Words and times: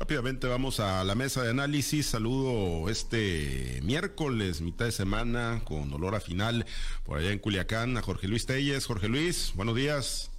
Rápidamente 0.00 0.46
vamos 0.46 0.80
a 0.80 1.04
la 1.04 1.14
mesa 1.14 1.42
de 1.42 1.50
análisis. 1.50 2.06
Saludo 2.06 2.88
este 2.88 3.82
miércoles, 3.82 4.62
mitad 4.62 4.86
de 4.86 4.92
semana, 4.92 5.60
con 5.66 5.92
olor 5.92 6.14
a 6.14 6.20
final, 6.20 6.64
por 7.04 7.18
allá 7.18 7.32
en 7.32 7.38
Culiacán, 7.38 7.98
a 7.98 8.02
Jorge 8.02 8.26
Luis 8.26 8.46
Telles. 8.46 8.86
Jorge 8.86 9.08
Luis, 9.08 9.52
buenos 9.54 9.76
días. 9.76 10.30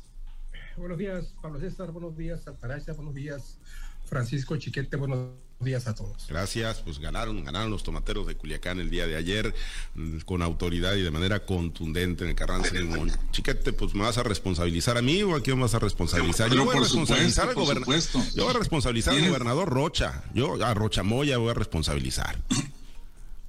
Buenos 0.77 0.97
días, 0.97 1.35
Pablo 1.43 1.59
César, 1.59 1.91
buenos 1.91 2.17
días, 2.17 2.47
Altagracia, 2.47 2.95
buenos 2.95 3.13
días, 3.13 3.59
Francisco 4.05 4.57
Chiquete, 4.57 4.97
buenos 4.97 5.29
días 5.29 5.50
a 5.61 5.93
todos. 5.93 6.25
Gracias, 6.27 6.79
pues 6.79 6.99
ganaron, 6.99 7.43
ganaron 7.43 7.69
los 7.69 7.83
tomateros 7.83 8.25
de 8.25 8.35
Culiacán 8.35 8.79
el 8.79 8.89
día 8.89 9.05
de 9.05 9.15
ayer 9.15 9.53
mm, 9.93 10.19
con 10.19 10.41
autoridad 10.41 10.95
y 10.95 11.01
de 11.01 11.11
manera 11.11 11.45
contundente 11.45 12.23
en 12.23 12.31
el 12.31 12.35
Carranza 12.35 12.71
Chiquete, 13.31 13.71
pues 13.73 13.93
me 13.93 14.01
vas 14.01 14.17
a 14.17 14.23
responsabilizar 14.23 14.97
a 14.97 15.01
mí 15.01 15.21
o 15.23 15.35
a 15.35 15.41
quién 15.41 15.59
vas 15.59 15.75
a 15.75 15.79
responsabilizar? 15.79 16.51
yo 16.51 16.65
voy 16.65 16.75
a 16.75 16.79
responsabilizar 16.79 17.49
al 17.49 17.55
gobernador. 17.55 17.99
Yo 18.35 18.43
voy 18.43 18.55
a 18.55 18.57
responsabilizar 18.57 19.13
al 19.13 19.27
gobernador 19.27 19.69
Rocha. 19.69 20.23
Yo 20.33 20.63
a 20.63 20.73
Rocha 20.73 21.03
Moya 21.03 21.37
voy 21.37 21.51
a 21.51 21.53
responsabilizar. 21.53 22.37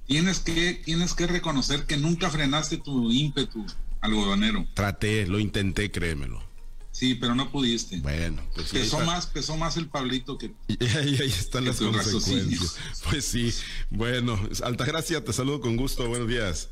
Tienes 0.05 0.39
que, 0.39 0.81
tienes 0.83 1.13
que 1.13 1.27
reconocer 1.27 1.85
que 1.85 1.95
nunca 1.95 2.29
frenaste 2.29 2.77
tu 2.77 3.09
ímpetu 3.09 3.65
al 4.01 4.13
gobernador. 4.13 4.65
Traté, 4.73 5.25
lo 5.25 5.39
intenté, 5.39 5.91
créemelo. 5.91 6.43
Sí, 6.93 7.15
pero 7.15 7.33
no 7.33 7.49
pudiste. 7.49 7.99
Bueno, 8.01 8.41
pues 8.53 8.69
pesó 8.69 8.99
más, 8.99 9.25
pesó 9.25 9.57
más 9.57 9.77
el 9.77 9.87
Pablito 9.87 10.37
que. 10.37 10.53
Y 10.67 10.85
ahí, 10.95 11.15
están 11.15 11.65
las 11.65 11.77
consecuencias. 11.77 12.77
Pues 13.09 13.25
sí, 13.25 13.51
bueno, 13.89 14.39
Altagracia, 14.63 15.25
te 15.25 15.33
saludo 15.33 15.59
con 15.59 15.75
gusto, 15.75 16.07
buenos 16.07 16.27
días. 16.27 16.69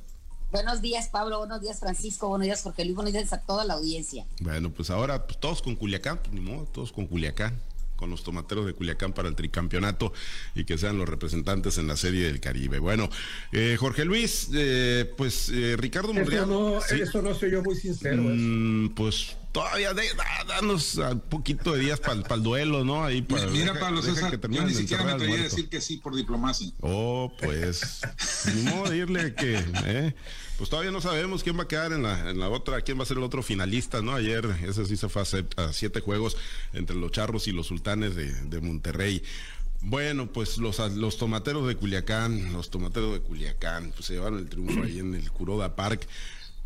Buenos 0.51 0.81
días, 0.81 1.09
Pablo. 1.09 1.39
Buenos 1.39 1.61
días, 1.61 1.79
Francisco. 1.79 2.27
Buenos 2.27 2.45
días, 2.45 2.61
Jorge 2.61 2.85
Luis. 2.85 2.95
Buenos 2.95 3.13
días 3.13 3.33
a 3.33 3.41
toda 3.41 3.65
la 3.65 3.73
audiencia. 3.73 4.27
Bueno, 4.41 4.69
pues 4.71 4.91
ahora 4.91 5.25
pues, 5.25 5.39
todos 5.39 5.63
con 5.63 5.75
Culiacán, 5.75 6.19
pues, 6.19 6.31
ni 6.33 6.41
modo, 6.41 6.65
todos 6.65 6.91
con 6.91 7.07
Culiacán 7.07 7.59
con 7.95 8.09
los 8.09 8.23
tomateros 8.23 8.65
de 8.65 8.73
Culiacán 8.73 9.13
para 9.13 9.29
el 9.29 9.35
tricampeonato 9.35 10.11
y 10.55 10.65
que 10.65 10.75
sean 10.79 10.97
los 10.97 11.07
representantes 11.07 11.77
en 11.77 11.85
la 11.85 11.95
Serie 11.95 12.25
del 12.25 12.39
Caribe. 12.39 12.79
Bueno, 12.79 13.07
eh, 13.51 13.77
Jorge 13.79 14.05
Luis, 14.05 14.49
eh, 14.55 15.13
pues 15.15 15.49
eh, 15.49 15.75
Ricardo 15.77 16.11
Monreal. 16.11 16.49
No, 16.49 16.79
Eso 16.79 17.21
no 17.21 17.35
soy 17.35 17.51
yo 17.51 17.61
muy 17.61 17.75
sincero. 17.75 18.23
Mm, 18.23 18.95
pues 18.95 19.37
todavía 19.51 19.93
de, 19.93 20.03
danos 20.47 20.95
un 20.95 21.19
poquito 21.19 21.73
de 21.73 21.79
días 21.79 21.99
para 21.99 22.35
el 22.35 22.43
duelo, 22.43 22.83
¿no? 22.83 23.03
Ahí 23.03 23.21
para, 23.21 23.47
Mira, 23.47 23.79
Pablo 23.79 24.01
César, 24.01 24.39
yo 24.39 24.63
ni 24.63 24.73
siquiera 24.73 25.03
me 25.03 25.11
atreví 25.11 25.33
a 25.33 25.43
decir 25.43 25.69
que 25.69 25.81
sí 25.81 25.97
por 25.97 26.15
diplomacia. 26.15 26.71
Oh, 26.81 27.31
pues, 27.39 28.01
ni 28.53 28.63
modo 28.63 28.89
de 28.89 28.97
irle 28.97 29.33
que, 29.35 29.63
¿eh? 29.85 30.15
pues 30.57 30.69
todavía 30.69 30.91
no 30.91 31.01
sabemos 31.01 31.43
quién 31.43 31.57
va 31.57 31.63
a 31.63 31.67
quedar 31.67 31.91
en 31.91 32.03
la, 32.03 32.29
en 32.29 32.39
la 32.39 32.49
otra, 32.49 32.81
quién 32.81 32.99
va 32.99 33.03
a 33.03 33.05
ser 33.05 33.17
el 33.17 33.23
otro 33.23 33.43
finalista, 33.43 34.01
¿no? 34.01 34.13
Ayer 34.13 34.45
ese 34.63 34.85
sí 34.85 34.95
se 34.95 35.09
fue 35.09 35.23
a, 35.23 35.73
siete 35.73 36.01
juegos 36.01 36.37
entre 36.73 36.95
los 36.95 37.11
Charros 37.11 37.47
y 37.47 37.51
los 37.51 37.67
Sultanes 37.67 38.15
de, 38.15 38.61
Monterrey. 38.61 39.23
Bueno, 39.81 40.31
pues 40.31 40.59
los, 40.59 40.77
los 40.95 41.17
tomateros 41.17 41.67
de 41.67 41.75
Culiacán, 41.75 42.53
los 42.53 42.69
tomateros 42.69 43.13
de 43.13 43.21
Culiacán, 43.21 43.91
pues 43.91 44.05
se 44.05 44.13
llevaron 44.13 44.37
el 44.37 44.47
triunfo 44.47 44.83
ahí 44.83 44.99
en 44.99 45.15
el 45.15 45.31
Curoda 45.31 45.75
Park. 45.75 46.07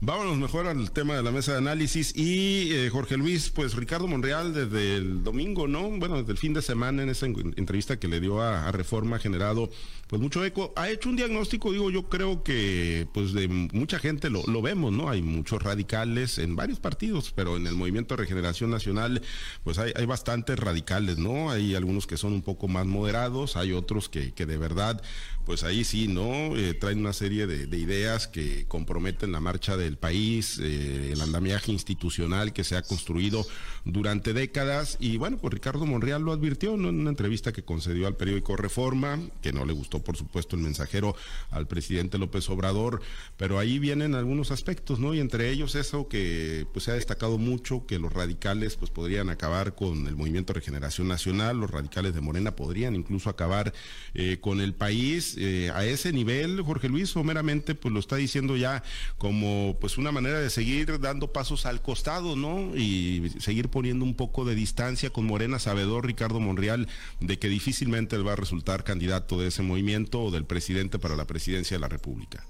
Vámonos 0.02 0.38
mejor 0.38 0.68
al 0.68 0.92
tema 0.92 1.16
de 1.16 1.24
la 1.24 1.32
mesa 1.32 1.54
de 1.54 1.60
análisis 1.60 2.14
y 2.16 2.74
eh, 2.74 2.90
Jorge 2.92 3.16
Luis, 3.16 3.50
pues 3.50 3.76
Ricardo 3.76 4.08
Monreal 4.08 4.54
desde 4.54 4.98
el 4.98 5.24
domingo, 5.24 5.68
¿no? 5.68 5.90
Bueno, 5.90 6.18
desde 6.18 6.34
el 6.34 6.38
fin 6.38 6.54
de 6.54 6.62
semana 6.62 7.02
en 7.02 7.10
esa 7.10 7.26
entrevista 7.26 7.98
que 7.98 8.10
le 8.10 8.20
dio 8.20 8.42
a, 8.42 8.68
a 8.68 8.72
Reforma 8.74 9.16
ha 9.16 9.20
generado 9.20 9.70
pues 10.08 10.22
mucho 10.22 10.44
eco. 10.46 10.74
Ha 10.76 10.90
hecho 10.90 11.10
un 11.10 11.16
diagnóstico, 11.16 11.72
digo, 11.72 11.90
yo 11.90 12.10
creo 12.10 12.44
que 12.44 13.08
pues 13.14 13.34
de 13.34 13.48
mucha 13.48 14.00
gente 14.00 14.30
lo, 14.30 14.44
lo 14.48 14.62
vemos, 14.62 14.94
¿no? 14.94 15.10
Hay 15.10 15.22
muchos 15.22 15.62
radicales 15.62 16.38
en 16.38 16.56
varios 16.56 16.80
partidos, 16.80 17.34
pero 17.36 17.58
en 17.58 17.68
el 17.68 17.76
Movimiento 17.76 18.16
de 18.16 18.22
Regeneración 18.22 18.70
Nacional 18.70 19.22
pues 19.64 19.78
hay, 19.80 19.92
hay 19.96 20.06
bastantes 20.06 20.60
radicales, 20.60 21.18
¿no? 21.18 21.50
Hay 21.50 21.76
algunos 21.76 22.08
que 22.08 22.18
son 22.18 22.34
un 22.34 22.42
poco 22.42 22.68
más 22.68 22.86
moderados, 22.86 23.56
hay 23.56 23.74
otros 23.74 24.10
que, 24.10 24.34
que 24.34 24.46
de 24.46 24.58
verdad 24.58 25.02
pues 25.46 25.64
ahí 25.64 25.84
sí, 25.84 26.08
¿no? 26.08 26.58
Eh, 26.58 26.74
traen 26.74 27.00
una 27.00 27.14
serie 27.14 27.46
de, 27.46 27.76
ideas 27.78 28.28
que 28.28 28.66
comprometen 28.68 29.32
la 29.32 29.40
marcha 29.40 29.78
del 29.78 29.98
país, 29.98 30.60
eh, 30.62 31.12
el 31.14 31.22
andamiaje 31.22 31.72
institucional 31.72 32.52
que 32.52 32.64
se 32.64 32.76
ha 32.76 32.82
construido 32.82 33.46
durante 33.84 34.34
décadas. 34.34 34.98
Y 35.00 35.18
bueno, 35.18 35.38
pues 35.38 35.54
Ricardo 35.54 35.86
Monreal 35.86 36.24
lo 36.24 36.32
advirtió 36.32 36.74
en 36.74 36.86
una 36.86 37.10
entrevista 37.10 37.54
que 37.54 37.64
concedió 37.64 38.08
al 38.08 38.16
periódico 38.16 38.56
Reforma, 38.56 39.20
que 39.42 39.54
no 39.54 39.66
le 39.66 39.74
gustó, 39.74 39.95
por 40.04 40.18
supuesto, 40.18 40.56
el 40.56 40.62
mensajero 40.62 41.16
al 41.52 41.68
presidente 41.68 42.18
López 42.18 42.50
Obrador, 42.50 43.02
pero 43.38 43.60
ahí 43.60 43.80
vienen 43.80 44.16
algunos 44.16 44.52
aspectos, 44.52 45.00
¿no? 45.00 45.14
Y 45.14 45.20
entre 45.20 45.50
ellos 45.50 45.76
eso 45.76 46.08
que 46.08 46.68
pues 46.74 46.86
se 46.86 46.92
ha 46.92 46.96
destacado 46.96 47.38
mucho, 47.38 47.86
que 47.86 48.00
los 48.00 48.14
radicales 48.14 48.76
pues 48.76 48.92
podrían 48.92 49.30
acabar 49.30 49.76
con 49.76 50.08
el 50.08 50.16
movimiento 50.16 50.54
regeneración 50.54 51.08
nacional, 51.08 51.60
los 51.60 51.70
radicales 51.70 52.14
de 52.14 52.22
Morena 52.22 52.56
podrían 52.56 52.96
incluso 52.96 53.30
acabar 53.30 53.74
eh, 54.14 54.38
con 54.42 54.62
el 54.62 54.74
país 54.74 55.36
eh, 55.38 55.72
a 55.74 55.86
ese 55.86 56.12
nivel, 56.12 56.62
Jorge 56.62 56.90
Luis, 56.90 57.16
o 57.16 57.24
meramente 57.24 57.76
pues 57.76 57.94
lo 57.94 58.00
está 58.00 58.16
diciendo 58.16 58.58
ya 58.58 58.84
como 59.18 59.78
pues 59.80 59.98
una 59.98 60.12
manera 60.12 60.40
de 60.40 60.50
seguir 60.50 61.00
dando 61.00 61.32
pasos 61.32 61.66
al 61.66 61.82
costado, 61.82 62.36
¿no? 62.36 62.76
Y 62.76 63.32
seguir 63.40 63.70
poniendo 63.70 64.06
un 64.06 64.16
poco 64.16 64.46
de 64.46 64.56
distancia 64.56 65.10
con 65.10 65.26
Morena, 65.26 65.60
sabedor 65.60 66.06
Ricardo 66.06 66.40
Monreal, 66.40 66.88
de 67.20 67.40
que 67.40 67.50
difícilmente 67.50 68.16
él 68.16 68.28
va 68.28 68.34
a 68.34 68.38
resultar 68.38 68.84
candidato 68.84 69.40
de 69.40 69.48
ese 69.48 69.62
movimiento 69.62 69.85
o 70.14 70.32
del 70.32 70.46
presidente 70.46 71.00
para 71.00 71.16
la 71.16 71.26
presidencia 71.26 71.78
de 71.78 71.82
la 71.82 71.88
República. 71.88 72.44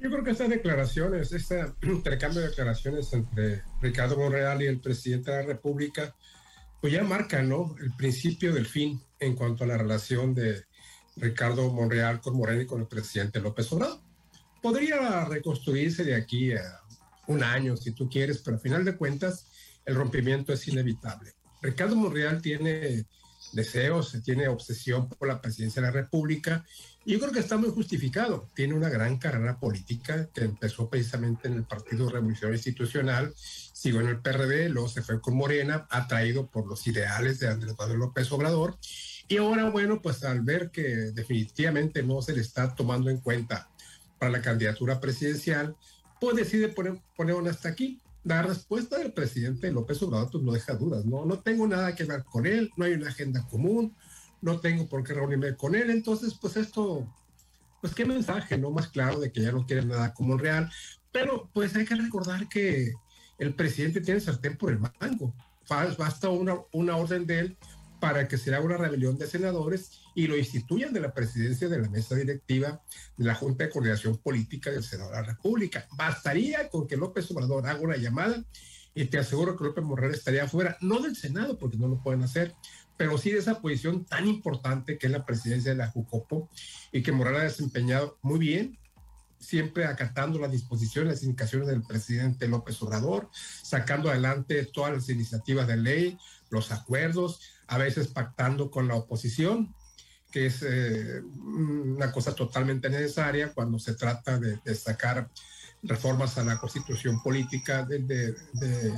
Yo 0.00 0.10
creo 0.10 0.22
que 0.22 0.30
estas 0.30 0.48
declaraciones, 0.48 1.32
este 1.32 1.64
intercambio 1.82 2.40
de 2.40 2.48
declaraciones 2.48 3.12
entre 3.12 3.62
Ricardo 3.82 4.16
Monreal 4.16 4.62
y 4.62 4.66
el 4.66 4.80
presidente 4.80 5.30
de 5.30 5.38
la 5.38 5.46
República, 5.46 6.14
pues 6.80 6.92
ya 6.92 7.02
marcan, 7.02 7.48
¿no? 7.48 7.74
El 7.80 7.92
principio 7.96 8.52
del 8.52 8.66
fin 8.66 9.00
en 9.18 9.34
cuanto 9.34 9.64
a 9.64 9.66
la 9.66 9.76
relación 9.76 10.34
de 10.34 10.64
Ricardo 11.16 11.72
Monreal 11.72 12.20
con 12.20 12.36
Moreno 12.36 12.62
y 12.62 12.66
con 12.66 12.80
el 12.80 12.86
presidente 12.86 13.40
López 13.40 13.72
Obrador. 13.72 14.00
Podría 14.62 15.24
reconstruirse 15.24 16.04
de 16.04 16.14
aquí 16.14 16.52
a 16.52 16.80
un 17.26 17.42
año, 17.42 17.76
si 17.76 17.92
tú 17.92 18.08
quieres, 18.08 18.38
pero 18.38 18.56
al 18.56 18.62
final 18.62 18.84
de 18.84 18.96
cuentas 18.96 19.46
el 19.84 19.96
rompimiento 19.96 20.52
es 20.52 20.68
inevitable. 20.68 21.32
Ricardo 21.60 21.96
Monreal 21.96 22.40
tiene 22.40 23.04
deseos, 23.52 24.16
tiene 24.24 24.48
obsesión 24.48 25.08
por 25.08 25.28
la 25.28 25.40
presidencia 25.40 25.82
de 25.82 25.88
la 25.88 25.92
República 25.92 26.64
y 27.04 27.12
yo 27.12 27.20
creo 27.20 27.32
que 27.32 27.40
está 27.40 27.56
muy 27.56 27.70
justificado. 27.70 28.48
Tiene 28.54 28.74
una 28.74 28.88
gran 28.88 29.18
carrera 29.18 29.58
política 29.58 30.28
que 30.32 30.44
empezó 30.44 30.88
precisamente 30.88 31.48
en 31.48 31.54
el 31.54 31.64
Partido 31.64 32.08
Revolucionario 32.10 32.56
Institucional, 32.56 33.32
siguió 33.36 34.00
en 34.00 34.08
el 34.08 34.20
PRD, 34.20 34.68
luego 34.68 34.88
se 34.88 35.02
fue 35.02 35.20
con 35.20 35.34
Morena, 35.36 35.86
atraído 35.90 36.46
por 36.46 36.66
los 36.66 36.86
ideales 36.86 37.38
de 37.38 37.48
Andrés 37.48 37.74
Manuel 37.78 37.98
López 38.00 38.30
Obrador 38.32 38.76
y 39.28 39.36
ahora, 39.36 39.68
bueno, 39.68 40.00
pues 40.00 40.24
al 40.24 40.40
ver 40.40 40.70
que 40.70 40.82
definitivamente 41.12 42.02
no 42.02 42.22
se 42.22 42.32
le 42.32 42.40
está 42.40 42.74
tomando 42.74 43.10
en 43.10 43.18
cuenta 43.18 43.68
para 44.18 44.32
la 44.32 44.40
candidatura 44.40 45.00
presidencial, 45.00 45.76
pues 46.18 46.34
decide 46.36 46.68
poner, 46.68 46.98
poner 47.14 47.36
hasta 47.48 47.68
aquí. 47.68 48.00
La 48.24 48.42
respuesta 48.42 48.98
del 48.98 49.12
presidente 49.12 49.70
López 49.72 50.02
Obrador 50.02 50.30
pues 50.30 50.44
no 50.44 50.52
deja 50.52 50.74
dudas, 50.74 51.04
¿no? 51.04 51.24
No 51.24 51.40
tengo 51.40 51.66
nada 51.66 51.94
que 51.94 52.04
ver 52.04 52.24
con 52.24 52.46
él, 52.46 52.70
no 52.76 52.84
hay 52.84 52.92
una 52.92 53.08
agenda 53.08 53.46
común, 53.46 53.94
no 54.40 54.60
tengo 54.60 54.88
por 54.88 55.02
qué 55.04 55.14
reunirme 55.14 55.56
con 55.56 55.74
él, 55.74 55.90
entonces 55.90 56.34
pues 56.40 56.56
esto, 56.56 57.06
pues 57.80 57.94
qué 57.94 58.04
mensaje, 58.04 58.58
¿no? 58.58 58.70
Más 58.70 58.88
claro 58.88 59.18
de 59.20 59.32
que 59.32 59.42
ya 59.42 59.52
no 59.52 59.66
quiere 59.66 59.84
nada 59.84 60.12
como 60.14 60.36
real, 60.36 60.70
pero 61.12 61.48
pues 61.52 61.74
hay 61.76 61.84
que 61.84 61.94
recordar 61.94 62.48
que 62.48 62.92
el 63.38 63.54
presidente 63.54 64.00
tiene 64.00 64.20
sartén 64.20 64.56
por 64.56 64.72
el 64.72 64.78
mango, 64.78 65.34
basta 65.98 66.28
una, 66.28 66.56
una 66.72 66.96
orden 66.96 67.26
de 67.26 67.38
él 67.40 67.58
para 68.00 68.28
que 68.28 68.38
se 68.38 68.54
haga 68.54 68.64
una 68.64 68.76
rebelión 68.76 69.18
de 69.18 69.26
senadores 69.26 70.00
y 70.14 70.26
lo 70.26 70.36
instituyan 70.36 70.92
de 70.92 71.00
la 71.00 71.12
presidencia 71.12 71.68
de 71.68 71.78
la 71.78 71.88
mesa 71.88 72.14
directiva 72.14 72.82
de 73.16 73.24
la 73.24 73.34
Junta 73.34 73.64
de 73.64 73.70
Coordinación 73.70 74.18
Política 74.18 74.70
del 74.70 74.82
Senado 74.84 75.10
de 75.10 75.16
la 75.16 75.22
República. 75.22 75.86
Bastaría 75.96 76.68
con 76.68 76.86
que 76.86 76.96
López 76.96 77.30
Obrador 77.30 77.66
haga 77.66 77.80
una 77.80 77.96
llamada 77.96 78.44
y 78.94 79.04
te 79.06 79.18
aseguro 79.18 79.56
que 79.56 79.64
López 79.64 79.84
Morales 79.84 80.18
estaría 80.18 80.48
fuera, 80.48 80.76
no 80.80 81.00
del 81.00 81.14
Senado, 81.14 81.58
porque 81.58 81.76
no 81.76 81.88
lo 81.88 82.02
pueden 82.02 82.22
hacer, 82.22 82.54
pero 82.96 83.16
sí 83.16 83.30
de 83.30 83.38
esa 83.38 83.60
posición 83.60 84.04
tan 84.04 84.26
importante 84.26 84.98
que 84.98 85.06
es 85.06 85.12
la 85.12 85.24
presidencia 85.24 85.70
de 85.70 85.78
la 85.78 85.88
Jucopo 85.88 86.50
y 86.92 87.02
que 87.02 87.12
Morales 87.12 87.40
ha 87.40 87.44
desempeñado 87.44 88.18
muy 88.22 88.40
bien, 88.40 88.78
siempre 89.38 89.84
acatando 89.84 90.40
las 90.40 90.50
disposiciones, 90.50 91.14
las 91.14 91.22
indicaciones 91.22 91.68
del 91.68 91.82
presidente 91.82 92.48
López 92.48 92.82
Obrador, 92.82 93.30
sacando 93.32 94.10
adelante 94.10 94.64
todas 94.64 94.92
las 94.92 95.08
iniciativas 95.08 95.68
de 95.68 95.76
ley, 95.76 96.18
los 96.50 96.72
acuerdos, 96.72 97.40
a 97.68 97.78
veces 97.78 98.08
pactando 98.08 98.70
con 98.70 98.88
la 98.88 98.96
oposición, 98.96 99.74
que 100.30 100.46
es 100.46 100.62
eh, 100.62 101.20
una 101.20 102.12
cosa 102.12 102.34
totalmente 102.34 102.90
necesaria 102.90 103.52
cuando 103.52 103.78
se 103.78 103.94
trata 103.94 104.38
de, 104.38 104.74
sacar 104.74 105.30
reformas 105.82 106.36
a 106.38 106.44
la 106.44 106.58
constitución 106.58 107.22
política 107.22 107.84
de, 107.84 108.34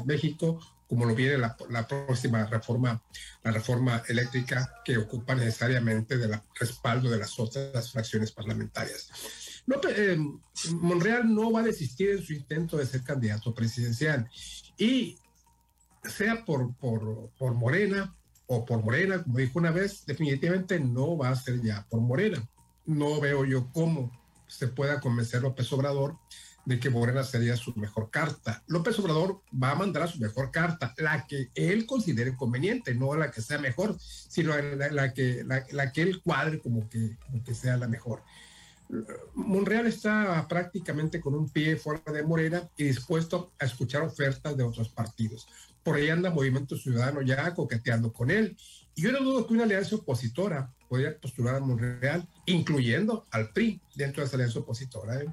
México, 0.06 0.60
como 0.88 1.04
lo 1.04 1.14
viene 1.14 1.38
la, 1.38 1.86
próxima 1.86 2.46
reforma, 2.46 3.00
la 3.44 3.52
reforma 3.52 4.02
eléctrica 4.08 4.72
que 4.84 4.96
ocupa 4.96 5.34
necesariamente 5.34 6.16
del 6.16 6.40
respaldo 6.58 7.10
de 7.10 7.18
las 7.18 7.38
otras 7.38 7.92
fracciones 7.92 8.32
parlamentarias. 8.32 9.10
Eh, 9.96 10.18
Monreal 10.72 11.32
no 11.32 11.52
va 11.52 11.60
a 11.60 11.64
desistir 11.64 12.10
en 12.10 12.22
su 12.22 12.32
intento 12.32 12.76
de 12.76 12.86
ser 12.86 13.04
candidato 13.04 13.54
presidencial 13.54 14.28
y 14.76 15.16
sea 16.02 16.44
por, 16.44 16.74
por, 16.76 17.30
por 17.38 17.54
Morena, 17.54 18.16
o 18.52 18.64
por 18.64 18.82
Morena, 18.82 19.22
como 19.22 19.38
dijo 19.38 19.60
una 19.60 19.70
vez, 19.70 20.04
definitivamente 20.04 20.80
no 20.80 21.16
va 21.16 21.28
a 21.28 21.36
ser 21.36 21.62
ya 21.62 21.86
por 21.88 22.00
Morena. 22.00 22.42
No 22.84 23.20
veo 23.20 23.44
yo 23.44 23.70
cómo 23.72 24.10
se 24.48 24.66
pueda 24.66 24.98
convencer 24.98 25.42
López 25.42 25.72
Obrador 25.72 26.16
de 26.64 26.80
que 26.80 26.90
Morena 26.90 27.22
sería 27.22 27.56
su 27.56 27.72
mejor 27.76 28.10
carta. 28.10 28.64
López 28.66 28.98
Obrador 28.98 29.40
va 29.54 29.70
a 29.70 29.76
mandar 29.76 30.02
a 30.02 30.08
su 30.08 30.18
mejor 30.18 30.50
carta, 30.50 30.92
la 30.98 31.28
que 31.28 31.50
él 31.54 31.86
considere 31.86 32.34
conveniente, 32.34 32.92
no 32.92 33.14
la 33.14 33.30
que 33.30 33.40
sea 33.40 33.58
mejor, 33.58 33.96
sino 34.00 34.52
la, 34.58 35.14
que, 35.14 35.44
la, 35.44 35.92
que 35.92 36.02
él 36.02 36.20
cuadre 36.20 36.58
como 36.58 36.88
que, 36.88 37.18
como 37.24 37.44
que 37.44 37.54
sea 37.54 37.76
la 37.76 37.86
mejor. 37.86 38.24
Monreal 39.34 39.86
está 39.86 40.48
prácticamente 40.48 41.20
con 41.20 41.36
un 41.36 41.48
pie 41.48 41.76
fuera 41.76 42.02
de 42.12 42.24
Morena 42.24 42.68
y 42.76 42.82
dispuesto 42.82 43.52
a 43.60 43.64
escuchar 43.64 44.02
ofertas 44.02 44.56
de 44.56 44.64
otros 44.64 44.88
partidos. 44.88 45.46
Por 45.82 45.96
ahí 45.96 46.08
anda 46.08 46.30
Movimiento 46.30 46.76
Ciudadano 46.76 47.22
ya 47.22 47.54
coqueteando 47.54 48.12
con 48.12 48.30
él. 48.30 48.56
Y 48.94 49.02
yo 49.02 49.12
no 49.12 49.20
dudo 49.20 49.46
que 49.46 49.54
una 49.54 49.64
alianza 49.64 49.96
opositora 49.96 50.72
podría 50.88 51.18
postular 51.18 51.54
a 51.56 51.60
Monreal, 51.60 52.28
incluyendo 52.46 53.26
al 53.30 53.52
PRI 53.52 53.80
dentro 53.94 54.22
de 54.22 54.26
esa 54.26 54.36
alianza 54.36 54.58
opositora. 54.58 55.20
¿eh? 55.22 55.26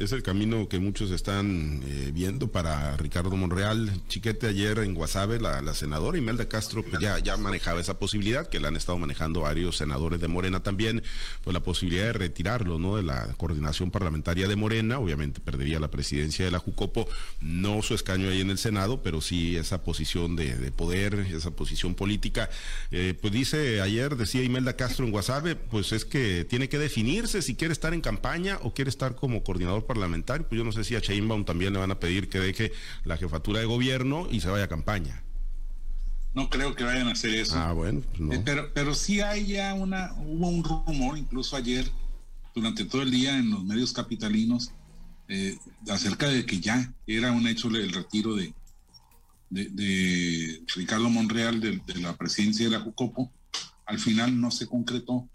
Es 0.00 0.10
el, 0.10 0.24
camino 0.24 0.68
que 0.68 0.80
muchos 0.80 1.12
están 1.12 1.82
eh, 1.86 2.10
viendo 2.12 2.50
para 2.50 2.96
Ricardo 2.96 3.36
Monreal. 3.36 3.92
Chiquete 4.08 4.48
ayer 4.48 4.78
en 4.78 4.94
Guasave, 4.94 5.38
la, 5.38 5.72
senadora 5.72 6.18
Imelda 6.18 6.48
Castro 6.48 6.82
pues 6.82 7.00
ya, 7.00 7.18
ya 7.20 7.36
manejaba 7.36 7.80
esa 7.80 7.96
posibilidad, 7.96 8.48
que 8.48 8.58
la 8.58 8.68
han 8.68 8.76
estado 8.76 8.98
manejando 8.98 9.42
varios 9.42 9.76
senadores 9.76 10.20
de 10.20 10.26
Morena 10.26 10.64
también, 10.64 11.04
pues 11.44 11.54
la 11.54 11.62
posibilidad 11.62 12.06
de 12.06 12.12
retirarlo 12.14 12.80
¿no? 12.80 12.96
de 12.96 13.04
la 13.04 13.34
coordinación 13.36 13.92
parlamentaria 13.92 14.48
de 14.48 14.56
Morena. 14.56 14.98
Obviamente 14.98 15.40
perdería 15.40 15.78
la 15.78 15.92
presidencia 15.92 16.44
de 16.44 16.50
la 16.50 16.58
Jucopo, 16.58 17.08
no 17.40 17.80
su 17.82 17.94
escaño 17.94 18.30
ahí 18.30 18.40
en 18.40 18.50
el 18.50 18.58
Senado, 18.58 19.00
pero 19.02 19.20
sí 19.20 19.56
esa 19.56 19.84
posición 19.84 20.34
de, 20.34 20.72
poder, 20.72 21.14
esa 21.14 21.52
posición 21.52 21.94
política. 21.94 22.50
Eh, 22.90 23.14
pues 23.20 23.32
dice 23.32 23.80
ayer, 23.80 24.16
decía 24.16 24.42
Imelda 24.42 24.74
Castro 24.74 25.04
en 25.04 25.12
Guasave, 25.12 25.54
pues 25.54 25.92
es 25.92 26.04
que 26.04 26.44
tiene 26.44 26.68
que 26.68 26.78
definirse 26.78 27.42
si 27.42 27.54
quiere 27.54 27.72
estar 27.72 27.94
en 27.94 28.00
campaña 28.00 28.58
o 28.62 28.74
quiere 28.74 28.88
estar 28.88 29.14
como 29.14 29.44
coordinador 29.44 29.67
parlamentario, 29.86 30.46
pues 30.48 30.58
yo 30.58 30.64
no 30.64 30.72
sé 30.72 30.84
si 30.84 30.96
a 30.96 31.00
Sheinbaum 31.00 31.44
también 31.44 31.72
le 31.72 31.78
van 31.78 31.90
a 31.90 32.00
pedir 32.00 32.28
que 32.28 32.38
deje 32.38 32.72
la 33.04 33.16
jefatura 33.16 33.60
de 33.60 33.66
gobierno 33.66 34.28
y 34.30 34.40
se 34.40 34.48
vaya 34.48 34.64
a 34.64 34.68
campaña. 34.68 35.22
No 36.34 36.50
creo 36.50 36.74
que 36.74 36.84
vayan 36.84 37.08
a 37.08 37.12
hacer 37.12 37.34
eso. 37.34 37.56
Ah, 37.58 37.72
bueno, 37.72 38.02
pues 38.16 38.38
eh, 38.38 38.42
pero, 38.44 38.70
pero 38.74 38.94
sí 38.94 39.20
hay 39.20 39.46
ya 39.46 39.74
una, 39.74 40.12
hubo 40.18 40.48
un 40.48 40.62
rumor, 40.62 41.18
incluso 41.18 41.56
ayer, 41.56 41.90
durante 42.54 42.84
todo 42.84 43.02
el 43.02 43.10
día 43.10 43.38
en 43.38 43.50
los 43.50 43.64
medios 43.64 43.92
capitalinos, 43.92 44.72
eh, 45.28 45.58
acerca 45.90 46.28
de 46.28 46.46
que 46.46 46.60
ya 46.60 46.92
era 47.06 47.32
un 47.32 47.46
hecho 47.46 47.68
el 47.68 47.92
retiro 47.92 48.34
de, 48.34 48.54
de, 49.50 50.62
Ricardo 50.74 51.08
Monreal 51.10 51.60
de, 51.60 51.80
de, 51.86 52.00
la 52.00 52.16
presidencia 52.16 52.66
de 52.66 52.72
la 52.72 52.80
Jucopo. 52.80 53.30
Al 53.86 53.98
final 53.98 54.40
no 54.40 54.50
se 54.50 54.66
concretó 54.66 55.28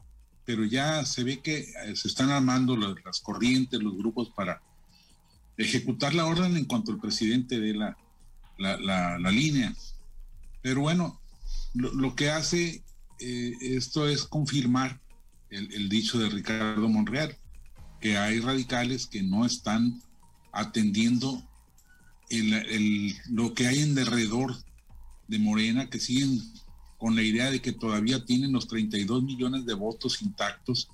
pero 0.45 0.65
ya 0.65 1.05
se 1.05 1.23
ve 1.23 1.39
que 1.39 1.59
eh, 1.59 1.95
se 1.95 2.07
están 2.07 2.29
armando 2.29 2.75
las, 2.75 3.19
corrientes, 3.21 3.81
los 3.81 3.95
grupos 3.97 4.29
para 4.35 4.61
ejecutar 5.57 6.13
la 6.13 6.25
orden 6.25 6.57
en 6.57 6.65
cuanto 6.65 6.91
el 6.91 6.99
presidente 6.99 7.59
dé 7.59 7.73
la, 7.73 7.97
la, 8.57 9.31
línea. 9.31 9.73
Pero 10.61 10.81
bueno, 10.81 11.21
lo, 11.73 12.15
que 12.15 12.29
hace 12.29 12.83
eh, 13.19 13.53
esto 13.61 14.07
es 14.07 14.23
confirmar 14.23 14.99
el, 15.49 15.89
dicho 15.89 16.17
de 16.17 16.29
Ricardo 16.29 16.89
Monreal, 16.89 17.37
que 18.01 18.17
hay 18.17 18.39
radicales 18.39 19.07
que 19.07 19.21
no 19.23 19.45
están 19.45 20.01
atendiendo 20.51 21.47
lo 23.29 23.53
que 23.53 23.67
hay 23.67 23.79
en 23.79 23.93
derredor 23.93 24.55
de 25.27 25.39
Morena, 25.39 25.89
que 25.89 25.99
siguen 25.99 26.41
con 27.03 27.17
la 27.17 27.21
idea 27.21 27.51
de 27.51 27.61
que 27.61 27.73
todavía 27.73 28.23
tienen 28.23 28.53
los 28.53 28.69
32 28.69 29.23
millones 29.23 29.65
de 29.65 29.73
votos 29.73 30.21
intactos, 30.21 30.87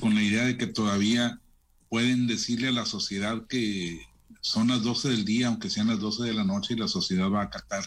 con 0.00 0.14
la 0.14 0.22
idea 0.22 0.46
de 0.46 0.56
que 0.56 0.66
todavía 0.66 1.38
pueden 1.90 2.26
decirle 2.26 2.68
a 2.68 2.72
la 2.72 2.86
sociedad 2.86 3.46
que 3.46 4.00
son 4.40 4.68
las 4.68 4.82
12 4.82 5.10
del 5.10 5.26
día, 5.26 5.48
aunque 5.48 5.68
sean 5.68 5.88
las 5.88 6.00
12 6.00 6.22
de 6.22 6.32
la 6.32 6.44
noche, 6.44 6.72
y 6.72 6.78
la 6.78 6.88
sociedad 6.88 7.30
va 7.30 7.42
a 7.42 7.44
acatar 7.44 7.84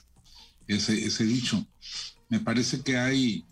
ese, 0.68 1.26
dicho. 1.26 1.66
Me 2.30 2.40
parece 2.40 2.84
que 2.84 3.00
hay, 3.00 3.44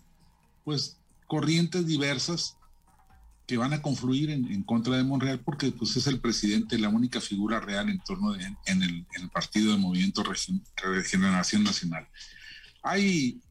pues, 0.62 0.98
corrientes 1.26 1.84
diversas 1.84 2.58
que 3.48 3.56
van 3.56 3.72
a 3.72 3.82
confluir 3.82 4.30
en, 4.30 4.62
contra 4.62 4.98
de 4.98 5.02
Monreal 5.02 5.40
porque 5.40 5.72
pues 5.72 5.96
es 5.96 6.06
el 6.06 6.20
presidente, 6.20 6.78
la 6.78 6.90
única 6.90 7.20
figura 7.20 7.58
real 7.58 7.88
en 7.88 7.98
torno 8.04 8.34
de, 8.34 8.54
en 8.66 8.82
el 8.84 9.30
partido 9.32 9.72
de 9.72 9.78
Movimiento 9.78 10.22
Regeneración 10.76 11.64
Nacional. 11.64 12.06
Hay 12.84 13.42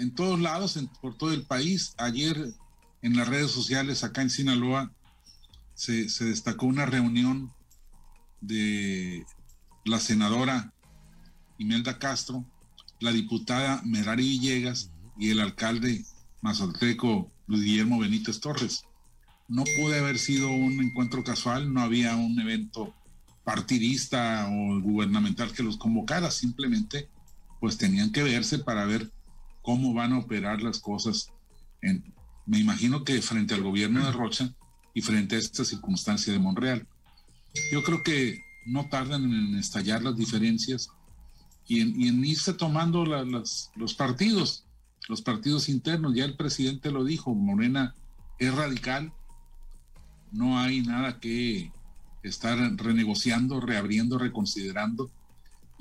en 0.00 0.14
todos 0.14 0.40
lados, 0.40 0.78
por 1.00 1.16
todo 1.16 1.32
el 1.32 1.44
país. 1.44 1.94
Ayer 1.98 2.54
en 3.02 3.16
las 3.16 3.28
redes 3.28 3.50
sociales 3.50 4.02
acá 4.02 4.22
en 4.22 4.30
Sinaloa 4.30 4.92
se, 5.74 6.06
destacó 6.24 6.66
una 6.66 6.86
reunión 6.86 7.52
de 8.40 9.24
la 9.84 10.00
senadora 10.00 10.72
Imelda 11.58 11.98
Castro, 11.98 12.44
la 13.00 13.12
diputada 13.12 13.82
Merari 13.84 14.22
Villegas 14.22 14.90
y 15.18 15.30
el 15.30 15.40
alcalde 15.40 16.04
mazalteco 16.40 17.30
Luis 17.46 17.62
Guillermo 17.62 17.98
Benítez 17.98 18.40
Torres. 18.40 18.84
No 19.48 19.64
puede 19.80 19.98
haber 19.98 20.18
sido 20.18 20.50
un 20.50 20.82
encuentro 20.82 21.24
casual, 21.24 21.72
no 21.72 21.80
había 21.82 22.16
un 22.16 22.38
evento 22.40 22.94
partidista 23.44 24.48
o 24.48 24.80
gubernamental 24.80 25.52
que 25.52 25.62
los 25.62 25.76
convocara, 25.76 26.30
simplemente 26.30 27.08
pues 27.58 27.76
tenían 27.76 28.12
que 28.12 28.22
verse 28.22 28.58
para 28.58 28.86
ver 28.86 29.10
cómo 29.62 29.94
van 29.94 30.12
a 30.12 30.18
operar 30.18 30.62
las 30.62 30.78
cosas. 30.78 31.28
En, 31.82 32.14
me 32.46 32.58
imagino 32.58 33.04
que 33.04 33.20
frente 33.22 33.54
al 33.54 33.62
gobierno 33.62 34.04
de 34.04 34.12
Rocha 34.12 34.54
y 34.94 35.02
frente 35.02 35.36
a 35.36 35.38
esta 35.38 35.64
circunstancia 35.64 36.32
de 36.32 36.38
Monreal. 36.38 36.86
Yo 37.72 37.82
creo 37.82 38.02
que 38.02 38.40
no 38.66 38.88
tardan 38.88 39.24
en 39.24 39.56
estallar 39.56 40.02
las 40.02 40.16
diferencias 40.16 40.90
y 41.66 41.80
en, 41.80 42.24
irse 42.24 42.52
tomando 42.52 43.04
los 43.04 43.94
partidos, 43.96 44.64
los 45.08 45.22
partidos 45.22 45.68
internos. 45.68 46.14
Ya 46.14 46.24
el 46.24 46.36
presidente 46.36 46.90
lo 46.90 47.04
dijo, 47.04 47.34
Morena 47.34 47.94
es 48.38 48.54
radical, 48.54 49.12
no 50.32 50.58
hay 50.58 50.82
nada 50.82 51.20
que 51.20 51.72
estar 52.22 52.58
renegociando, 52.76 53.60
reabriendo, 53.60 54.18
reconsiderando 54.18 55.10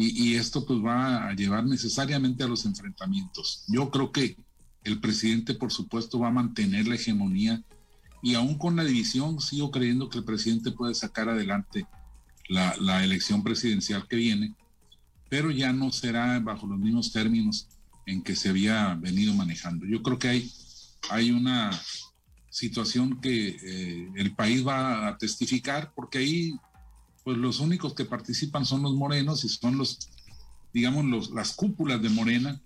y, 0.01 0.35
esto 0.35 0.65
pues 0.65 0.79
va 0.79 1.27
a 1.27 1.33
llevar 1.33 1.65
necesariamente 1.65 2.45
a 2.45 2.47
los 2.47 2.65
enfrentamientos. 2.65 3.65
Yo 3.67 3.91
creo 3.91 4.13
que 4.13 4.37
el 4.85 5.01
presidente 5.01 5.55
por 5.55 5.73
supuesto 5.73 6.19
va 6.19 6.29
a 6.29 6.31
mantener 6.31 6.87
la 6.87 6.95
hegemonía 6.95 7.61
y 8.23 8.35
aún 8.35 8.57
con 8.57 8.77
la 8.77 8.85
división 8.85 9.41
sigo 9.41 9.71
creyendo 9.71 10.09
que 10.09 10.19
el 10.19 10.23
presidente 10.23 10.71
puede 10.71 10.95
sacar 10.95 11.27
adelante 11.27 11.85
la, 12.47 13.03
elección 13.03 13.43
presidencial 13.43 14.07
que 14.07 14.15
viene, 14.15 14.55
pero 15.27 15.51
ya 15.51 15.73
no 15.73 15.91
será 15.91 16.39
bajo 16.39 16.65
los 16.65 16.79
mismos 16.79 17.11
términos 17.11 17.67
en 18.05 18.23
que 18.23 18.37
se 18.37 18.49
había 18.49 18.95
venido 18.95 19.33
manejando. 19.33 19.85
Yo 19.85 20.01
creo 20.01 20.17
que 20.17 20.29
hay, 20.29 20.51
hay 21.09 21.31
una 21.31 21.71
situación 22.49 23.19
que 23.19 23.49
eh, 23.61 24.11
el 24.15 24.33
país 24.33 24.65
va 24.65 25.09
a 25.09 25.17
testificar 25.17 25.91
porque 25.93 26.19
ahí 26.19 26.53
pues 27.29 27.37
los 27.37 27.59
únicos 27.59 27.93
que 27.93 28.05
participan 28.05 28.65
son 28.65 28.81
los 28.81 28.95
morenos 28.95 29.43
y 29.43 29.49
son 29.49 29.77
los, 29.77 30.09
digamos, 30.73 31.05
los, 31.05 31.29
las 31.29 31.53
cúpulas 31.53 32.01
de 32.01 32.09
Morena 32.09 32.59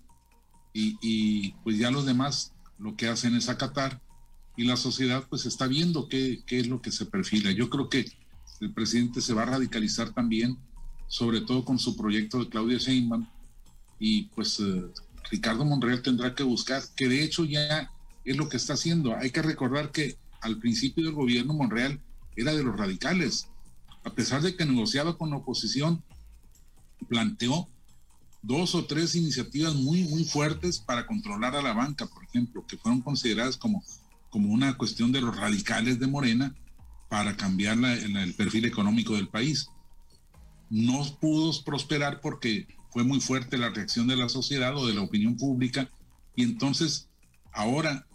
y, 0.72 1.52
pues 1.62 1.76
ya 1.76 1.90
los 1.90 2.06
demás 2.06 2.54
lo 2.78 2.96
que 2.96 3.08
hacen 3.08 3.34
es 3.34 3.50
acatar 3.50 4.00
y 4.56 4.64
la 4.64 4.78
sociedad 4.78 5.26
pues 5.28 5.44
está 5.44 5.66
viendo 5.66 6.08
qué, 6.08 6.42
qué 6.46 6.60
es 6.60 6.66
lo 6.66 6.80
que 6.80 6.92
se 6.92 7.04
perfila. 7.04 7.52
Yo 7.52 7.68
creo 7.68 7.90
que 7.90 8.10
el 8.62 8.72
presidente 8.72 9.20
se 9.20 9.34
va 9.34 9.42
a 9.42 9.50
radicalizar 9.50 10.14
también, 10.14 10.56
sobre 11.08 11.42
todo 11.42 11.66
con 11.66 11.78
su 11.78 11.94
proyecto 11.94 12.38
de 12.38 12.48
Claudia 12.48 12.78
Sheinbaum 12.78 13.26
y 13.98 14.22
pues 14.34 14.60
eh, 14.60 14.82
Ricardo 15.30 15.66
Monreal 15.66 16.00
tendrá 16.00 16.34
que 16.34 16.42
buscar, 16.42 16.82
que 16.96 17.06
de 17.06 17.22
hecho 17.22 17.44
ya 17.44 17.90
es 18.24 18.34
lo 18.38 18.48
que 18.48 18.56
está 18.56 18.72
haciendo. 18.72 19.14
Hay 19.14 19.30
que 19.30 19.42
recordar 19.42 19.92
que 19.92 20.16
al 20.40 20.58
principio 20.58 21.04
del 21.04 21.12
gobierno 21.12 21.52
Monreal 21.52 22.00
era 22.34 22.54
de 22.54 22.64
los 22.64 22.74
radicales, 22.78 23.50
a 24.04 24.10
pesar 24.10 24.42
de 24.42 24.54
que 24.56 24.66
negociaba 24.66 25.16
con 25.16 25.30
la 25.30 25.36
oposición, 25.36 26.04
planteó 27.08 27.68
dos 28.42 28.74
o 28.74 28.84
tres 28.84 29.14
iniciativas 29.14 29.74
muy, 29.74 30.04
muy 30.04 30.24
fuertes 30.24 30.78
para 30.78 31.06
controlar 31.06 31.56
a 31.56 31.62
la 31.62 31.72
banca, 31.72 32.06
por 32.06 32.24
ejemplo, 32.24 32.64
que 32.66 32.76
fueron 32.76 33.00
consideradas 33.00 33.56
como, 33.56 33.82
como 34.28 34.52
una 34.52 34.76
cuestión 34.76 35.12
de 35.12 35.22
los 35.22 35.36
radicales 35.36 35.98
de 35.98 36.06
Morena 36.06 36.54
para 37.08 37.36
cambiar 37.36 37.78
el 37.78 38.34
perfil 38.34 38.66
económico 38.66 39.14
del 39.14 39.28
país. 39.28 39.68
No 40.68 41.04
pudo 41.20 41.52
prosperar 41.64 42.20
porque 42.20 42.66
fue 42.90 43.04
muy 43.04 43.20
fuerte 43.20 43.56
la 43.56 43.70
reacción 43.70 44.06
de 44.06 44.16
la 44.16 44.28
sociedad 44.28 44.76
o 44.76 44.86
de 44.86 44.94
la 44.94 45.02
opinión 45.02 45.36
pública 45.36 45.90
y 46.36 46.42
entonces 46.42 47.08
ahora, 47.52 48.06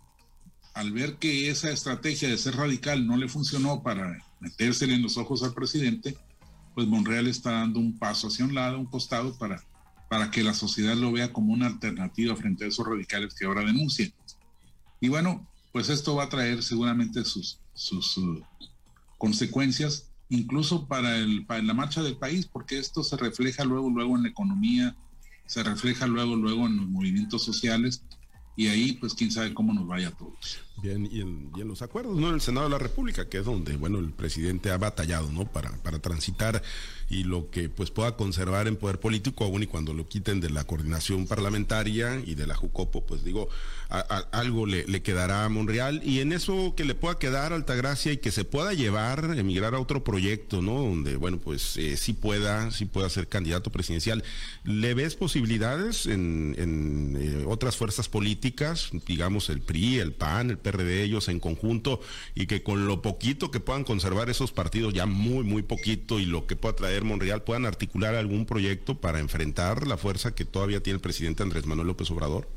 al 0.73 0.91
ver 0.91 1.17
que 1.17 1.49
esa 1.49 1.71
estrategia 1.71 2.29
de 2.29 2.37
ser 2.37 2.55
radical 2.55 3.07
no 3.07 3.17
le 3.17 3.29
funcionó 3.29 3.81
para 3.81 4.17
metérsele 4.39 4.95
en 4.95 5.01
los 5.01 5.17
ojos 5.17 5.43
al 5.43 5.53
presidente, 5.53 6.17
pues 6.75 6.87
Monreal 6.87 7.27
está 7.27 7.51
dando 7.51 7.79
un 7.79 7.97
paso 7.97 8.27
hacia 8.27 8.45
un 8.45 8.53
lado, 8.53 8.79
un 8.79 8.85
costado 8.85 9.37
para 9.37 9.63
para 10.09 10.31
que 10.31 10.43
la 10.43 10.53
sociedad 10.53 10.95
lo 10.95 11.11
vea 11.11 11.31
como 11.31 11.53
una 11.53 11.67
alternativa 11.67 12.35
frente 12.35 12.65
a 12.65 12.67
esos 12.67 12.85
radicales 12.85 13.35
que 13.35 13.45
ahora 13.45 13.63
denuncian. 13.63 14.11
Y 14.99 15.07
bueno, 15.07 15.47
pues 15.71 15.89
esto 15.89 16.15
va 16.15 16.23
a 16.23 16.29
traer 16.29 16.63
seguramente 16.63 17.23
sus, 17.23 17.59
sus 17.75 18.17
uh, 18.17 18.43
consecuencias, 19.19 20.09
incluso 20.29 20.87
para, 20.87 21.15
el, 21.17 21.45
para 21.45 21.61
la 21.61 21.75
marcha 21.75 22.01
del 22.01 22.17
país, 22.17 22.47
porque 22.47 22.79
esto 22.79 23.03
se 23.03 23.15
refleja 23.17 23.63
luego, 23.63 23.89
luego 23.89 24.17
en 24.17 24.23
la 24.23 24.29
economía, 24.29 24.97
se 25.45 25.61
refleja 25.63 26.07
luego, 26.07 26.35
luego 26.35 26.65
en 26.65 26.77
los 26.77 26.87
movimientos 26.87 27.43
sociales 27.43 28.03
y 28.55 28.67
ahí 28.67 28.93
pues 28.93 29.13
quién 29.13 29.31
sabe 29.31 29.53
cómo 29.53 29.73
nos 29.73 29.87
vaya 29.87 30.09
a 30.09 30.17
todos. 30.17 30.59
Bien, 30.81 31.09
y 31.11 31.21
en, 31.21 31.51
los 31.67 31.81
acuerdos, 31.81 32.17
¿no? 32.17 32.29
En 32.29 32.35
el 32.35 32.41
Senado 32.41 32.67
de 32.67 32.71
la 32.71 32.77
República, 32.77 33.27
que 33.27 33.39
es 33.39 33.45
donde, 33.45 33.75
bueno, 33.75 33.99
el 33.99 34.11
presidente 34.11 34.71
ha 34.71 34.77
batallado, 34.77 35.31
¿no? 35.31 35.45
Para, 35.45 35.71
para 35.83 35.99
transitar 35.99 36.61
y 37.09 37.23
lo 37.23 37.49
que 37.49 37.69
pues 37.69 37.89
pueda 37.89 38.15
conservar 38.15 38.67
en 38.67 38.75
poder 38.75 38.99
político, 38.99 39.43
aún 39.43 39.63
y 39.63 39.67
cuando 39.67 39.93
lo 39.93 40.07
quiten 40.07 40.39
de 40.39 40.49
la 40.49 40.63
coordinación 40.63 41.25
parlamentaria 41.25 42.21
y 42.23 42.35
de 42.35 42.45
la 42.45 42.55
Jucopo, 42.55 43.03
pues 43.05 43.23
digo, 43.23 43.49
algo 44.31 44.67
le, 44.67 45.01
quedará 45.01 45.45
a 45.45 45.49
Monreal. 45.49 46.01
Y 46.03 46.19
en 46.19 46.31
eso 46.31 46.75
que 46.77 46.85
le 46.85 46.93
pueda 46.93 47.17
quedar 47.17 47.51
a 47.51 47.55
Altagracia 47.55 48.11
y 48.11 48.17
que 48.17 48.31
se 48.31 48.45
pueda 48.45 48.73
llevar, 48.73 49.33
emigrar 49.35 49.73
a 49.73 49.79
otro 49.79 50.03
proyecto, 50.03 50.61
¿no? 50.61 50.73
Donde, 50.81 51.15
bueno, 51.15 51.39
pues 51.39 51.77
eh, 51.77 51.97
sí 51.97 52.13
pueda, 52.13 52.69
sí 52.69 52.85
pueda 52.85 53.09
ser 53.09 53.27
candidato 53.27 53.71
presidencial. 53.71 54.23
¿Le 54.63 54.93
ves 54.93 55.15
posibilidades 55.15 56.05
en, 56.05 56.55
en 56.59 57.17
eh, 57.19 57.45
otras 57.47 57.75
fuerzas 57.75 58.07
políticas, 58.07 58.89
digamos 59.07 59.49
el 59.49 59.61
PRI, 59.61 59.97
el 59.97 60.13
PAN, 60.13 60.51
el 60.51 60.57
de 60.77 61.03
ellos 61.03 61.27
en 61.27 61.39
conjunto 61.39 61.99
y 62.35 62.47
que 62.47 62.63
con 62.63 62.87
lo 62.87 63.01
poquito 63.01 63.51
que 63.51 63.59
puedan 63.59 63.83
conservar 63.83 64.29
esos 64.29 64.51
partidos, 64.51 64.93
ya 64.93 65.05
muy, 65.05 65.43
muy 65.43 65.61
poquito, 65.61 66.19
y 66.19 66.25
lo 66.25 66.47
que 66.47 66.55
pueda 66.55 66.75
traer 66.75 67.03
Monreal, 67.03 67.43
puedan 67.43 67.65
articular 67.65 68.15
algún 68.15 68.45
proyecto 68.45 68.99
para 68.99 69.19
enfrentar 69.19 69.87
la 69.87 69.97
fuerza 69.97 70.33
que 70.35 70.45
todavía 70.45 70.81
tiene 70.81 70.95
el 70.95 71.01
presidente 71.01 71.43
Andrés 71.43 71.65
Manuel 71.65 71.87
López 71.87 72.09
Obrador? 72.11 72.47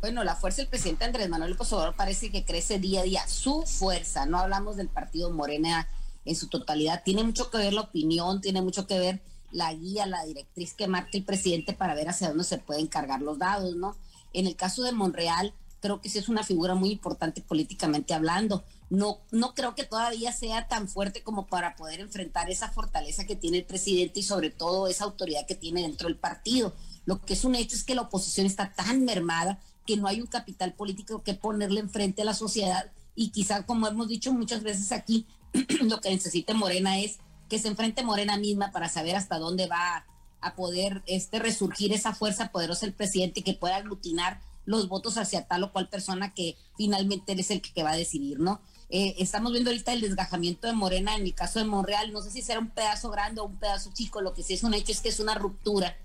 Bueno, 0.00 0.22
la 0.22 0.36
fuerza 0.36 0.62
del 0.62 0.68
presidente 0.68 1.04
Andrés 1.04 1.28
Manuel 1.28 1.52
López 1.52 1.72
Obrador 1.72 1.94
parece 1.96 2.30
que 2.30 2.44
crece 2.44 2.78
día 2.78 3.00
a 3.00 3.04
día. 3.04 3.26
Su 3.26 3.62
fuerza, 3.62 4.26
no 4.26 4.38
hablamos 4.38 4.76
del 4.76 4.88
partido 4.88 5.30
Morena 5.30 5.88
en 6.26 6.36
su 6.36 6.48
totalidad, 6.48 7.02
tiene 7.04 7.24
mucho 7.24 7.50
que 7.50 7.58
ver 7.58 7.72
la 7.72 7.82
opinión, 7.82 8.40
tiene 8.40 8.60
mucho 8.60 8.86
que 8.86 8.98
ver 8.98 9.22
la 9.50 9.72
guía, 9.72 10.04
la 10.06 10.24
directriz 10.24 10.74
que 10.74 10.88
marca 10.88 11.10
el 11.12 11.24
presidente 11.24 11.72
para 11.72 11.94
ver 11.94 12.08
hacia 12.08 12.28
dónde 12.28 12.44
se 12.44 12.58
pueden 12.58 12.86
cargar 12.86 13.22
los 13.22 13.38
dados, 13.38 13.76
¿no? 13.76 13.96
En 14.32 14.46
el 14.46 14.56
caso 14.56 14.82
de 14.82 14.92
Monreal, 14.92 15.54
creo 15.84 16.00
que 16.00 16.08
sí 16.08 16.18
es 16.18 16.30
una 16.30 16.42
figura 16.42 16.74
muy 16.74 16.92
importante 16.92 17.42
políticamente 17.42 18.14
hablando. 18.14 18.64
No, 18.88 19.18
no 19.30 19.52
creo 19.52 19.74
que 19.74 19.84
todavía 19.84 20.32
sea 20.32 20.66
tan 20.66 20.88
fuerte 20.88 21.22
como 21.22 21.46
para 21.46 21.76
poder 21.76 22.00
enfrentar 22.00 22.48
esa 22.48 22.70
fortaleza 22.70 23.26
que 23.26 23.36
tiene 23.36 23.58
el 23.58 23.64
presidente 23.66 24.20
y 24.20 24.22
sobre 24.22 24.48
todo 24.48 24.88
esa 24.88 25.04
autoridad 25.04 25.44
que 25.46 25.54
tiene 25.54 25.82
dentro 25.82 26.08
del 26.08 26.16
partido. 26.16 26.74
Lo 27.04 27.20
que 27.20 27.34
es 27.34 27.44
un 27.44 27.54
hecho 27.54 27.76
es 27.76 27.84
que 27.84 27.94
la 27.94 28.00
oposición 28.00 28.46
está 28.46 28.72
tan 28.72 29.04
mermada 29.04 29.58
que 29.86 29.98
no 29.98 30.08
hay 30.08 30.22
un 30.22 30.26
capital 30.26 30.72
político 30.72 31.22
que 31.22 31.34
ponerle 31.34 31.80
enfrente 31.80 32.22
a 32.22 32.24
la 32.24 32.32
sociedad 32.32 32.90
y 33.14 33.28
quizá, 33.28 33.66
como 33.66 33.86
hemos 33.86 34.08
dicho 34.08 34.32
muchas 34.32 34.62
veces 34.62 34.90
aquí, 34.90 35.26
lo 35.82 36.00
que 36.00 36.08
necesite 36.08 36.54
Morena 36.54 36.98
es 36.98 37.18
que 37.50 37.58
se 37.58 37.68
enfrente 37.68 38.02
Morena 38.02 38.38
misma 38.38 38.72
para 38.72 38.88
saber 38.88 39.16
hasta 39.16 39.38
dónde 39.38 39.66
va 39.66 40.06
a 40.40 40.54
poder 40.54 41.02
este 41.06 41.40
resurgir 41.40 41.92
esa 41.92 42.14
fuerza 42.14 42.50
poderosa 42.50 42.86
del 42.86 42.94
presidente 42.94 43.42
que 43.42 43.52
pueda 43.52 43.76
aglutinar 43.76 44.40
los 44.66 44.88
votos 44.88 45.18
hacia 45.18 45.46
tal 45.46 45.64
o 45.64 45.72
cual 45.72 45.88
persona 45.88 46.34
que 46.34 46.56
finalmente 46.76 47.32
es 47.32 47.50
el 47.50 47.60
que, 47.60 47.82
va 47.82 47.92
a 47.92 47.96
decidir, 47.96 48.40
¿no? 48.40 48.60
Eh, 48.90 49.16
estamos 49.18 49.52
viendo 49.52 49.70
ahorita 49.70 49.92
el 49.92 50.00
desgajamiento 50.00 50.66
de 50.66 50.72
Morena, 50.72 51.16
en 51.16 51.22
mi 51.22 51.32
caso 51.32 51.58
de 51.58 51.64
Monreal, 51.64 52.12
no 52.12 52.22
sé 52.22 52.30
si 52.30 52.42
será 52.42 52.60
un 52.60 52.70
pedazo 52.70 53.10
grande 53.10 53.40
o 53.40 53.44
un 53.44 53.58
pedazo 53.58 53.90
chico, 53.92 54.20
lo 54.20 54.34
que 54.34 54.42
sí 54.42 54.54
es 54.54 54.62
un 54.62 54.74
hecho 54.74 54.92
es 54.92 55.00
que 55.00 55.08
es 55.08 55.20
una 55.20 55.34
ruptura. 55.34 55.96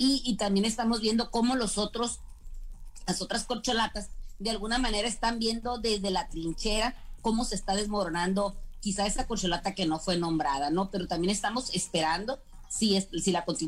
Y, 0.00 0.36
también 0.36 0.64
estamos 0.64 1.00
viendo 1.00 1.32
cómo 1.32 1.56
los 1.56 1.76
otros, 1.76 2.20
las 3.06 3.20
otras 3.20 3.44
corcholatas, 3.44 4.10
de 4.38 4.50
alguna 4.50 4.78
manera 4.78 5.08
están 5.08 5.40
viendo 5.40 5.78
desde 5.78 6.12
la 6.12 6.28
trinchera 6.28 6.94
cómo 7.20 7.44
se 7.44 7.56
está 7.56 7.74
desmoronando 7.74 8.54
quizá 8.80 9.06
esa 9.06 9.26
corcholata 9.26 9.74
que 9.74 9.86
no 9.86 9.98
fue 9.98 10.16
nombrada, 10.16 10.70
¿no? 10.70 10.92
Pero 10.92 11.08
también 11.08 11.32
estamos 11.32 11.74
esperando 11.74 12.38
si, 12.68 12.96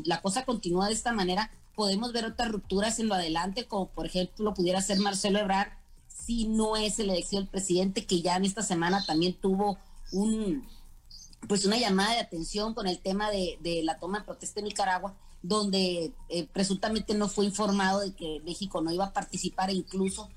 la 0.05 0.21
cosa 0.21 0.45
continúa 0.45 0.87
de 0.87 0.93
esta 0.93 1.11
manera, 1.11 1.51
podemos 1.75 2.13
ver 2.13 2.25
otras 2.25 2.51
rupturas 2.51 2.99
en 2.99 3.07
lo 3.07 3.15
adelante, 3.15 3.65
como 3.65 3.87
por 3.89 4.05
ejemplo 4.05 4.53
pudiera 4.53 4.81
ser 4.81 4.99
Marcelo 4.99 5.39
Ebrard, 5.39 5.69
si 6.07 6.47
no 6.47 6.77
es 6.77 6.99
el 6.99 7.09
elección 7.09 7.43
del 7.43 7.51
presidente, 7.51 8.05
que 8.05 8.21
ya 8.21 8.35
en 8.35 8.45
esta 8.45 8.61
semana 8.61 9.05
también 9.05 9.33
tuvo 9.33 9.77
un 10.11 10.67
pues 11.47 11.65
una 11.65 11.77
llamada 11.77 12.13
de 12.13 12.19
atención 12.19 12.73
con 12.73 12.87
el 12.87 12.99
tema 12.99 13.31
de, 13.31 13.81
la 13.83 13.97
toma 13.99 14.19
de 14.19 14.25
protesta 14.25 14.59
en 14.59 14.67
Nicaragua, 14.67 15.15
donde 15.41 16.13
eh, 16.29 16.47
presuntamente 16.53 17.15
no 17.15 17.27
fue 17.27 17.45
informado 17.45 18.01
de 18.01 18.13
que 18.13 18.41
México 18.45 18.81
no 18.81 18.91
iba 18.91 19.05
a 19.05 19.13
participar 19.13 19.69
e 19.69 19.73
incluso 19.73 20.29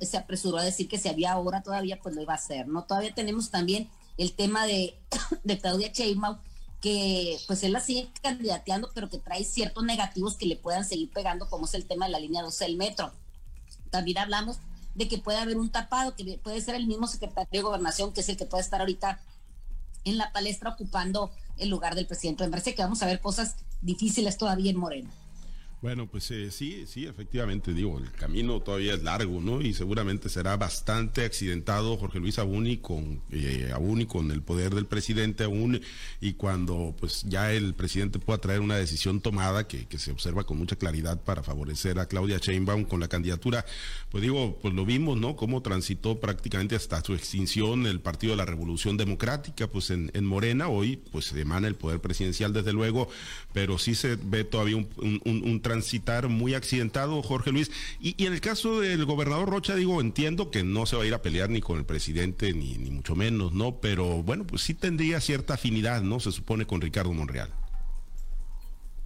se 0.00 0.16
apresuró 0.16 0.56
a 0.56 0.64
decir 0.64 0.88
que 0.88 0.98
si 0.98 1.10
había 1.10 1.36
hora 1.36 1.62
todavía, 1.62 2.00
pues 2.00 2.14
lo 2.14 2.22
iba 2.22 2.32
a 2.32 2.36
hacer, 2.36 2.66
¿no? 2.66 2.84
Todavía 2.84 3.14
tenemos 3.14 3.50
también 3.50 3.90
el 4.16 4.32
tema 4.32 4.64
de, 4.64 4.98
de 5.44 5.58
Claudia 5.58 5.92
Sheinbaum, 5.92 6.38
que 6.86 7.40
pues 7.48 7.64
él 7.64 7.72
la 7.72 7.80
sigue 7.80 8.08
candidateando, 8.22 8.92
pero 8.94 9.10
que 9.10 9.18
trae 9.18 9.42
ciertos 9.42 9.82
negativos 9.82 10.36
que 10.36 10.46
le 10.46 10.54
puedan 10.54 10.84
seguir 10.84 11.10
pegando, 11.10 11.50
como 11.50 11.64
es 11.64 11.74
el 11.74 11.84
tema 11.84 12.06
de 12.06 12.12
la 12.12 12.20
línea 12.20 12.44
12 12.44 12.64
del 12.64 12.76
metro. 12.76 13.12
También 13.90 14.18
hablamos 14.18 14.58
de 14.94 15.08
que 15.08 15.18
puede 15.18 15.38
haber 15.38 15.56
un 15.56 15.70
tapado, 15.70 16.14
que 16.14 16.38
puede 16.40 16.60
ser 16.60 16.76
el 16.76 16.86
mismo 16.86 17.08
secretario 17.08 17.48
de 17.50 17.60
gobernación, 17.60 18.12
que 18.12 18.20
es 18.20 18.28
el 18.28 18.36
que 18.36 18.46
puede 18.46 18.62
estar 18.62 18.78
ahorita 18.78 19.18
en 20.04 20.16
la 20.16 20.30
palestra 20.30 20.70
ocupando 20.70 21.32
el 21.56 21.70
lugar 21.70 21.96
del 21.96 22.06
presidente. 22.06 22.44
Me 22.44 22.50
parece 22.50 22.76
que 22.76 22.82
vamos 22.82 23.02
a 23.02 23.06
ver 23.06 23.20
cosas 23.20 23.56
difíciles 23.82 24.38
todavía 24.38 24.70
en 24.70 24.76
Moreno. 24.76 25.10
Bueno, 25.82 26.06
pues 26.06 26.30
eh, 26.30 26.50
sí, 26.50 26.84
sí, 26.86 27.04
efectivamente, 27.04 27.74
digo, 27.74 27.98
el 27.98 28.10
camino 28.12 28.60
todavía 28.60 28.94
es 28.94 29.02
largo, 29.02 29.42
¿no? 29.42 29.60
Y 29.60 29.74
seguramente 29.74 30.30
será 30.30 30.56
bastante 30.56 31.22
accidentado 31.22 31.98
Jorge 31.98 32.18
Luis 32.18 32.38
Abuni 32.38 32.78
con, 32.78 33.20
eh, 33.30 33.72
con 34.08 34.30
el 34.30 34.40
poder 34.40 34.74
del 34.74 34.86
presidente 34.86 35.44
aún, 35.44 35.82
y 36.18 36.32
cuando 36.32 36.96
pues 36.98 37.24
ya 37.28 37.52
el 37.52 37.74
presidente 37.74 38.18
pueda 38.18 38.38
traer 38.38 38.60
una 38.60 38.76
decisión 38.76 39.20
tomada 39.20 39.68
que, 39.68 39.84
que 39.84 39.98
se 39.98 40.12
observa 40.12 40.44
con 40.44 40.56
mucha 40.56 40.76
claridad 40.76 41.22
para 41.22 41.42
favorecer 41.42 41.98
a 41.98 42.06
Claudia 42.06 42.38
Sheinbaum 42.38 42.84
con 42.84 42.98
la 42.98 43.08
candidatura, 43.08 43.66
pues 44.10 44.22
digo, 44.22 44.58
pues 44.62 44.72
lo 44.72 44.86
vimos, 44.86 45.18
¿no? 45.18 45.36
Cómo 45.36 45.60
transitó 45.60 46.18
prácticamente 46.20 46.74
hasta 46.74 47.04
su 47.04 47.12
extinción 47.12 47.86
el 47.86 48.00
Partido 48.00 48.32
de 48.32 48.38
la 48.38 48.46
Revolución 48.46 48.96
Democrática, 48.96 49.66
pues 49.66 49.90
en, 49.90 50.10
en 50.14 50.24
Morena, 50.24 50.68
hoy 50.68 50.96
pues 51.12 51.26
se 51.26 51.38
emana 51.38 51.68
el 51.68 51.74
poder 51.74 52.00
presidencial 52.00 52.54
desde 52.54 52.72
luego, 52.72 53.10
pero 53.52 53.76
sí 53.76 53.94
se 53.94 54.16
ve 54.16 54.44
todavía 54.44 54.78
un, 54.78 54.88
un, 54.96 55.42
un 55.44 55.65
transitar 55.66 56.28
muy 56.28 56.54
accidentado, 56.54 57.20
Jorge 57.24 57.50
Luis. 57.50 57.72
Y, 57.98 58.24
en 58.24 58.32
el 58.32 58.40
caso 58.40 58.80
del 58.80 59.04
gobernador 59.04 59.48
Rocha, 59.48 59.74
digo, 59.74 60.00
entiendo 60.00 60.52
que 60.52 60.62
no 60.62 60.86
se 60.86 60.94
va 60.94 61.02
a 61.02 61.06
ir 61.06 61.12
a 61.12 61.22
pelear 61.22 61.50
ni 61.50 61.60
con 61.60 61.76
el 61.76 61.84
presidente, 61.84 62.52
ni, 62.52 62.78
ni 62.78 62.92
mucho 62.92 63.16
menos, 63.16 63.52
¿no? 63.52 63.80
Pero 63.80 64.22
bueno, 64.22 64.46
pues 64.46 64.62
sí 64.62 64.74
tendría 64.74 65.20
cierta 65.20 65.54
afinidad, 65.54 66.02
¿no? 66.02 66.20
Se 66.20 66.30
supone 66.30 66.68
con 66.68 66.80
Ricardo 66.80 67.12
Monreal. 67.12 67.50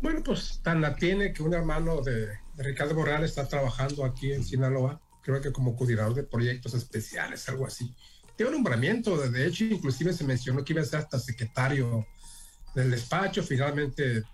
Bueno, 0.03 0.23
pues 0.23 0.61
tan 0.63 0.83
la 0.83 0.95
tiene 0.97 1.33
que 1.33 1.43
un 1.43 1.55
hermano 1.55 2.03
de, 2.03 2.29
Ricardo 2.59 2.95
Monreal 2.95 3.25
está 3.25 3.49
trabajando 3.49 4.05
aquí 4.05 4.31
en 4.35 4.45
Sinaloa, 4.45 5.01
creo 5.23 5.41
que 5.41 5.53
como 5.53 5.75
coordinador 5.75 6.15
de 6.15 6.25
proyectos 6.25 6.75
especiales, 6.75 7.49
algo 7.49 7.67
así. 7.67 7.95
Tiene 8.37 8.51
un 8.51 8.57
nombramiento, 8.57 9.17
de 9.17 9.47
hecho, 9.47 9.65
inclusive 9.65 10.13
se 10.13 10.25
mencionó 10.25 10.63
que 10.63 10.75
iba 10.75 10.83
a 10.83 10.85
ser 10.85 11.01
hasta 11.01 11.19
secretario 11.19 12.07
del 12.75 12.91
despacho, 12.91 13.43
finalmente 13.43 14.25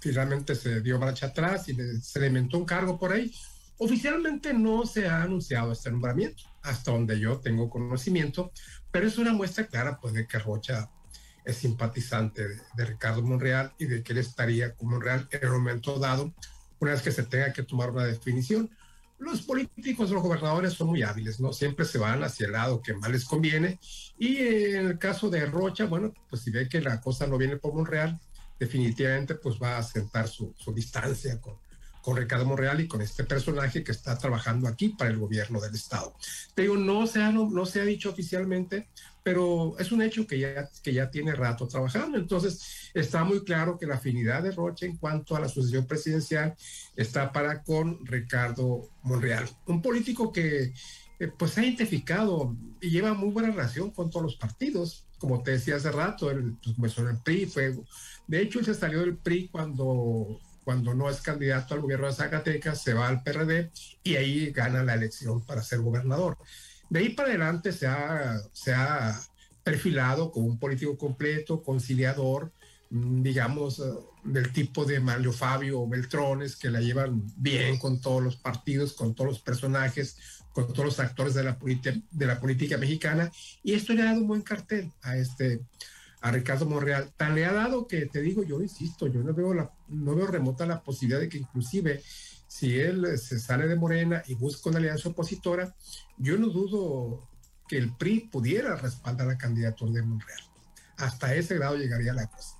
finalmente 0.00 0.54
se 0.54 0.80
dio 0.80 0.98
marcha 0.98 1.26
atrás 1.26 1.68
y 1.68 1.76
se 2.00 2.20
le 2.20 2.26
inventó 2.28 2.58
un 2.58 2.64
cargo 2.64 2.98
por 2.98 3.12
ahí. 3.12 3.32
Oficialmente 3.78 4.52
no 4.52 4.84
se 4.84 5.08
ha 5.08 5.22
anunciado 5.22 5.72
este 5.72 5.90
nombramiento, 5.90 6.42
hasta 6.62 6.90
donde 6.90 7.18
yo 7.18 7.38
tengo 7.38 7.70
conocimiento, 7.70 8.52
pero 8.90 9.06
es 9.06 9.16
una 9.18 9.32
muestra 9.32 9.66
clara 9.66 9.98
pues, 10.00 10.12
de 10.12 10.26
que 10.26 10.38
Rocha 10.38 10.90
es 11.44 11.56
simpatizante 11.56 12.46
de, 12.74 12.84
Ricardo 12.84 13.22
Monreal 13.22 13.72
y 13.78 13.86
de 13.86 14.02
que 14.02 14.12
él 14.12 14.18
estaría 14.18 14.74
con 14.74 14.90
Monreal 14.90 15.28
en 15.30 15.42
el 15.42 15.50
momento 15.50 15.98
dado, 15.98 16.34
una 16.78 16.92
vez 16.92 17.02
que 17.02 17.12
se 17.12 17.22
tenga 17.22 17.52
que 17.52 17.62
tomar 17.62 17.90
una 17.90 18.04
definición. 18.04 18.70
Los 19.18 19.42
políticos, 19.42 20.10
los 20.10 20.22
gobernadores 20.22 20.72
son 20.72 20.88
muy 20.88 21.02
hábiles, 21.02 21.40
¿no? 21.40 21.52
Siempre 21.52 21.84
se 21.84 21.98
van 21.98 22.22
hacia 22.22 22.46
el 22.46 22.52
lado 22.52 22.80
que 22.80 22.94
más 22.94 23.10
les 23.10 23.26
conviene. 23.26 23.78
Y 24.18 24.38
en 24.38 24.86
el 24.86 24.98
caso 24.98 25.28
de 25.28 25.44
Rocha, 25.44 25.84
bueno, 25.84 26.14
pues 26.28 26.42
si 26.42 26.50
ve 26.50 26.68
que 26.68 26.80
la 26.80 27.00
cosa 27.00 27.26
no 27.26 27.36
viene 27.36 27.56
por 27.56 27.74
Monreal, 27.74 28.18
definitivamente 28.60 29.34
pues 29.34 29.58
va 29.60 29.78
a 29.78 29.82
sentar 29.82 30.28
su, 30.28 30.54
distancia 30.74 31.40
con, 31.40 31.56
con 32.02 32.16
Ricardo 32.16 32.44
Monreal 32.44 32.80
y 32.80 32.86
con 32.86 33.00
este 33.00 33.24
personaje 33.24 33.82
que 33.82 33.90
está 33.90 34.16
trabajando 34.18 34.68
aquí 34.68 34.90
para 34.90 35.10
el 35.10 35.16
gobierno 35.16 35.60
del 35.60 35.74
estado. 35.74 36.14
Te 36.54 36.62
digo, 36.62 36.76
no 36.76 37.06
se 37.06 37.22
ha, 37.22 37.32
no, 37.32 37.66
se 37.66 37.80
ha 37.80 37.84
dicho 37.84 38.10
oficialmente, 38.10 38.88
pero 39.22 39.78
es 39.78 39.92
un 39.92 40.02
hecho 40.02 40.26
que 40.26 40.38
ya, 40.38 40.68
que 40.82 40.92
ya 40.92 41.10
tiene 41.10 41.34
rato 41.34 41.66
trabajando. 41.66 42.18
Entonces, 42.18 42.90
está 42.92 43.24
muy 43.24 43.44
claro 43.44 43.78
que 43.78 43.86
la 43.86 43.94
afinidad 43.94 44.42
de 44.42 44.52
Roche 44.52 44.84
en 44.84 44.98
cuanto 44.98 45.34
a 45.34 45.40
la 45.40 45.48
sucesión 45.48 45.86
presidencial 45.86 46.54
está 46.96 47.32
para 47.32 47.62
con 47.62 48.04
Ricardo 48.04 48.90
Monreal, 49.02 49.48
un 49.66 49.80
político 49.80 50.30
que 50.30 50.74
eh, 51.20 51.28
pues 51.28 51.56
ha 51.58 51.62
identificado 51.62 52.56
y 52.80 52.90
lleva 52.90 53.12
muy 53.12 53.30
buena 53.30 53.50
relación 53.50 53.90
con 53.90 54.10
todos 54.10 54.24
los 54.24 54.36
partidos. 54.36 55.04
Como 55.18 55.42
te 55.42 55.52
decía 55.52 55.76
hace 55.76 55.92
rato, 55.92 56.30
él 56.30 56.56
pues, 56.78 56.96
el 56.96 57.18
PRI, 57.22 57.44
fue 57.44 57.74
de 58.26 58.40
hecho, 58.40 58.58
él 58.58 58.64
se 58.64 58.74
salió 58.74 59.00
del 59.00 59.18
PRI 59.18 59.48
cuando, 59.48 60.40
cuando 60.64 60.94
no 60.94 61.10
es 61.10 61.20
candidato 61.20 61.74
al 61.74 61.80
gobierno 61.80 62.06
de 62.06 62.14
Zacatecas, 62.14 62.82
se 62.82 62.94
va 62.94 63.08
al 63.08 63.22
PRD 63.22 63.70
y 64.02 64.16
ahí 64.16 64.50
gana 64.50 64.82
la 64.82 64.94
elección 64.94 65.44
para 65.44 65.62
ser 65.62 65.80
gobernador. 65.80 66.38
De 66.88 67.00
ahí 67.00 67.10
para 67.10 67.28
adelante 67.28 67.72
se 67.72 67.86
ha, 67.86 68.40
se 68.52 68.72
ha 68.72 69.20
perfilado 69.62 70.30
como 70.30 70.46
un 70.46 70.58
político 70.58 70.96
completo, 70.96 71.62
conciliador, 71.62 72.50
digamos, 72.90 73.78
eh, 73.78 73.82
del 74.24 74.52
tipo 74.52 74.84
de 74.84 75.00
Mario 75.00 75.32
Fabio 75.32 75.80
o 75.80 75.88
Beltrones, 75.88 76.56
que 76.56 76.70
la 76.70 76.80
llevan 76.80 77.22
bien 77.36 77.78
con 77.78 78.00
todos 78.00 78.22
los 78.22 78.36
partidos, 78.36 78.92
con 78.92 79.14
todos 79.14 79.30
los 79.30 79.40
personajes, 79.40 80.16
con 80.52 80.66
todos 80.72 80.84
los 80.84 81.00
actores 81.00 81.34
de 81.34 81.44
la, 81.44 81.56
de 82.10 82.26
la 82.26 82.40
política 82.40 82.76
mexicana. 82.76 83.30
Y 83.62 83.74
esto 83.74 83.92
le 83.92 84.02
ha 84.02 84.06
dado 84.06 84.20
un 84.20 84.28
buen 84.28 84.42
cartel 84.42 84.92
a 85.02 85.16
este 85.16 85.60
a 86.22 86.30
Ricardo 86.30 86.66
Monreal. 86.66 87.12
Tan 87.16 87.34
le 87.34 87.46
ha 87.46 87.52
dado 87.52 87.86
que 87.86 88.06
te 88.06 88.20
digo, 88.20 88.42
yo 88.42 88.60
insisto, 88.60 89.06
yo 89.06 89.22
no 89.22 89.32
veo, 89.32 89.54
la, 89.54 89.72
no 89.88 90.14
veo 90.14 90.26
remota 90.26 90.66
la 90.66 90.82
posibilidad 90.82 91.20
de 91.20 91.28
que 91.28 91.38
inclusive 91.38 92.02
si 92.46 92.78
él 92.78 93.16
se 93.16 93.38
sale 93.38 93.68
de 93.68 93.76
Morena 93.76 94.22
y 94.26 94.34
busca 94.34 94.68
una 94.68 94.80
alianza 94.80 95.08
opositora, 95.08 95.74
yo 96.18 96.36
no 96.36 96.48
dudo 96.48 97.28
que 97.68 97.78
el 97.78 97.96
PRI 97.96 98.28
pudiera 98.30 98.74
respaldar 98.74 99.28
la 99.28 99.38
candidatura 99.38 99.92
de 99.92 100.02
Monreal. 100.02 100.40
Hasta 100.96 101.34
ese 101.34 101.54
grado 101.54 101.76
llegaría 101.76 102.12
la 102.12 102.26
cosa. 102.26 102.59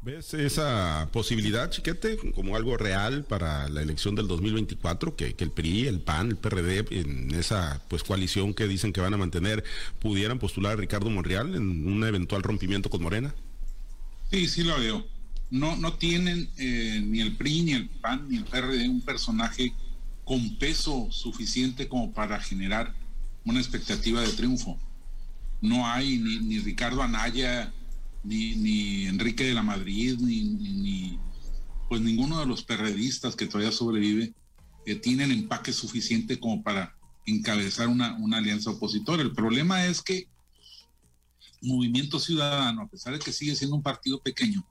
¿Ves 0.00 0.32
esa 0.32 1.08
posibilidad, 1.12 1.70
Chiquete, 1.70 2.18
como 2.32 2.54
algo 2.54 2.76
real 2.76 3.24
para 3.24 3.68
la 3.68 3.82
elección 3.82 4.14
del 4.14 4.28
2024? 4.28 5.16
Que, 5.16 5.34
que, 5.34 5.42
el 5.42 5.50
PRI, 5.50 5.88
el 5.88 6.00
PAN, 6.00 6.28
el 6.28 6.36
PRD, 6.36 6.86
en 6.90 7.34
esa 7.34 7.82
pues 7.88 8.04
coalición 8.04 8.54
que 8.54 8.68
dicen 8.68 8.92
que 8.92 9.00
van 9.00 9.14
a 9.14 9.16
mantener, 9.16 9.64
pudieran 9.98 10.38
postular 10.38 10.74
a 10.74 10.76
Ricardo 10.76 11.10
Monreal 11.10 11.56
en 11.56 11.86
un 11.86 12.04
eventual 12.04 12.44
rompimiento 12.44 12.90
con 12.90 13.02
Morena? 13.02 13.34
Sí, 14.30 14.46
sí 14.46 14.62
lo 14.62 14.78
veo. 14.78 15.04
No, 15.50 15.74
no 15.76 15.94
tienen 15.94 16.48
eh, 16.58 17.02
ni 17.04 17.20
el 17.20 17.36
PRI, 17.36 17.62
ni 17.62 17.72
el 17.72 17.88
PAN, 17.88 18.28
ni 18.28 18.36
el 18.36 18.44
PRD 18.44 18.88
un 18.88 19.00
personaje 19.00 19.72
con 20.24 20.56
peso 20.58 21.08
suficiente 21.10 21.88
como 21.88 22.12
para 22.12 22.40
generar 22.40 22.94
una 23.44 23.58
expectativa 23.58 24.20
de 24.20 24.28
triunfo. 24.28 24.78
No 25.60 25.88
hay 25.88 26.18
ni, 26.18 26.38
ni 26.38 26.60
Ricardo 26.60 27.02
Anaya 27.02 27.72
ni, 28.22 29.06
Enrique 29.06 29.44
de 29.44 29.54
la 29.54 29.62
Madrid, 29.62 30.18
ni, 30.18 31.18
pues 31.88 32.00
ninguno 32.00 32.40
de 32.40 32.46
los 32.46 32.62
perredistas 32.62 33.34
que 33.34 33.46
todavía 33.46 33.72
sobrevive 33.72 34.34
que 34.84 34.94
tienen 34.94 35.32
empaque 35.32 35.72
suficiente 35.72 36.38
como 36.38 36.62
para 36.62 36.96
encabezar 37.26 37.88
una, 37.88 38.16
una 38.16 38.38
alianza 38.38 38.70
opositora. 38.70 39.22
El 39.22 39.32
problema 39.32 39.86
es 39.86 40.02
que 40.02 40.28
Movimiento 41.60 42.18
Ciudadano, 42.18 42.82
a 42.82 42.88
pesar 42.88 43.12
de 43.12 43.18
que 43.18 43.32
sigue 43.32 43.54
siendo 43.54 43.76
un 43.76 43.82
partido 43.82 44.20
pequeño, 44.20 44.64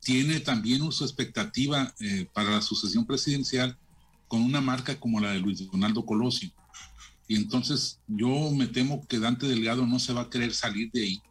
tiene 0.00 0.40
también 0.40 0.90
su 0.90 1.04
expectativa 1.04 1.94
eh, 2.00 2.26
para 2.32 2.50
la 2.50 2.62
sucesión 2.62 3.06
presidencial 3.06 3.78
con 4.26 4.42
una 4.42 4.60
marca 4.60 4.98
como 4.98 5.20
la 5.20 5.30
de 5.30 5.38
Luis 5.38 5.70
Donaldo 5.70 6.04
Colosio. 6.04 6.50
Y 7.28 7.36
entonces 7.36 8.00
yo 8.08 8.50
me 8.50 8.66
temo 8.66 9.06
que 9.06 9.20
Dante 9.20 9.46
Delgado 9.46 9.86
no 9.86 9.98
se 9.98 10.12
va 10.12 10.22
a 10.22 10.30
querer 10.30 10.52
salir 10.52 10.90
de 10.90 11.02
ahí 11.02 11.22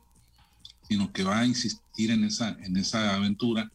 sino 0.91 1.13
que 1.13 1.23
va 1.23 1.39
a 1.39 1.45
insistir 1.45 2.11
en 2.11 2.25
esa, 2.25 2.49
en 2.49 2.75
esa 2.75 3.15
aventura. 3.15 3.71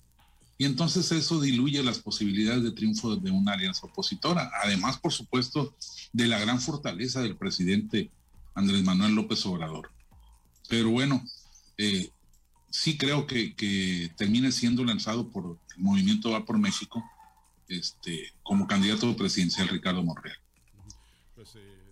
Y 0.59 0.67
entonces 0.67 1.11
eso 1.13 1.41
diluye 1.41 1.83
las 1.83 1.99
posibilidades 1.99 2.63
de 2.63 2.73
triunfo 2.73 3.17
de 3.17 3.31
una 3.31 3.55
alianza 3.55 3.87
opositora. 3.87 4.51
Además, 4.63 4.99
por 4.99 5.15
supuesto, 5.15 5.75
de 6.13 6.27
la 6.27 6.39
gran 6.39 6.61
fortaleza 6.61 7.23
del 7.23 7.35
presidente 7.35 8.11
Andrés 8.55 8.85
Manuel 8.85 9.15
López 9.15 9.47
Obrador. 9.47 9.91
Pero 10.69 10.91
bueno, 10.91 11.25
eh, 11.79 12.11
sí 12.69 12.99
creo 12.99 13.27
que, 13.27 13.55
que, 13.55 14.13
termine 14.19 14.53
siendo 14.53 14.85
lanzado 14.85 15.31
por 15.31 15.59
el 15.75 15.83
movimiento 15.83 16.33
Va 16.33 16.45
por 16.45 16.59
México 16.59 17.03
este, 17.69 18.35
como 18.43 18.67
candidato 18.67 19.17
presidencial 19.17 19.69
Ricardo 19.69 20.03
Monreal. 20.03 20.37
Pues, 21.35 21.55
eh, 21.57 21.86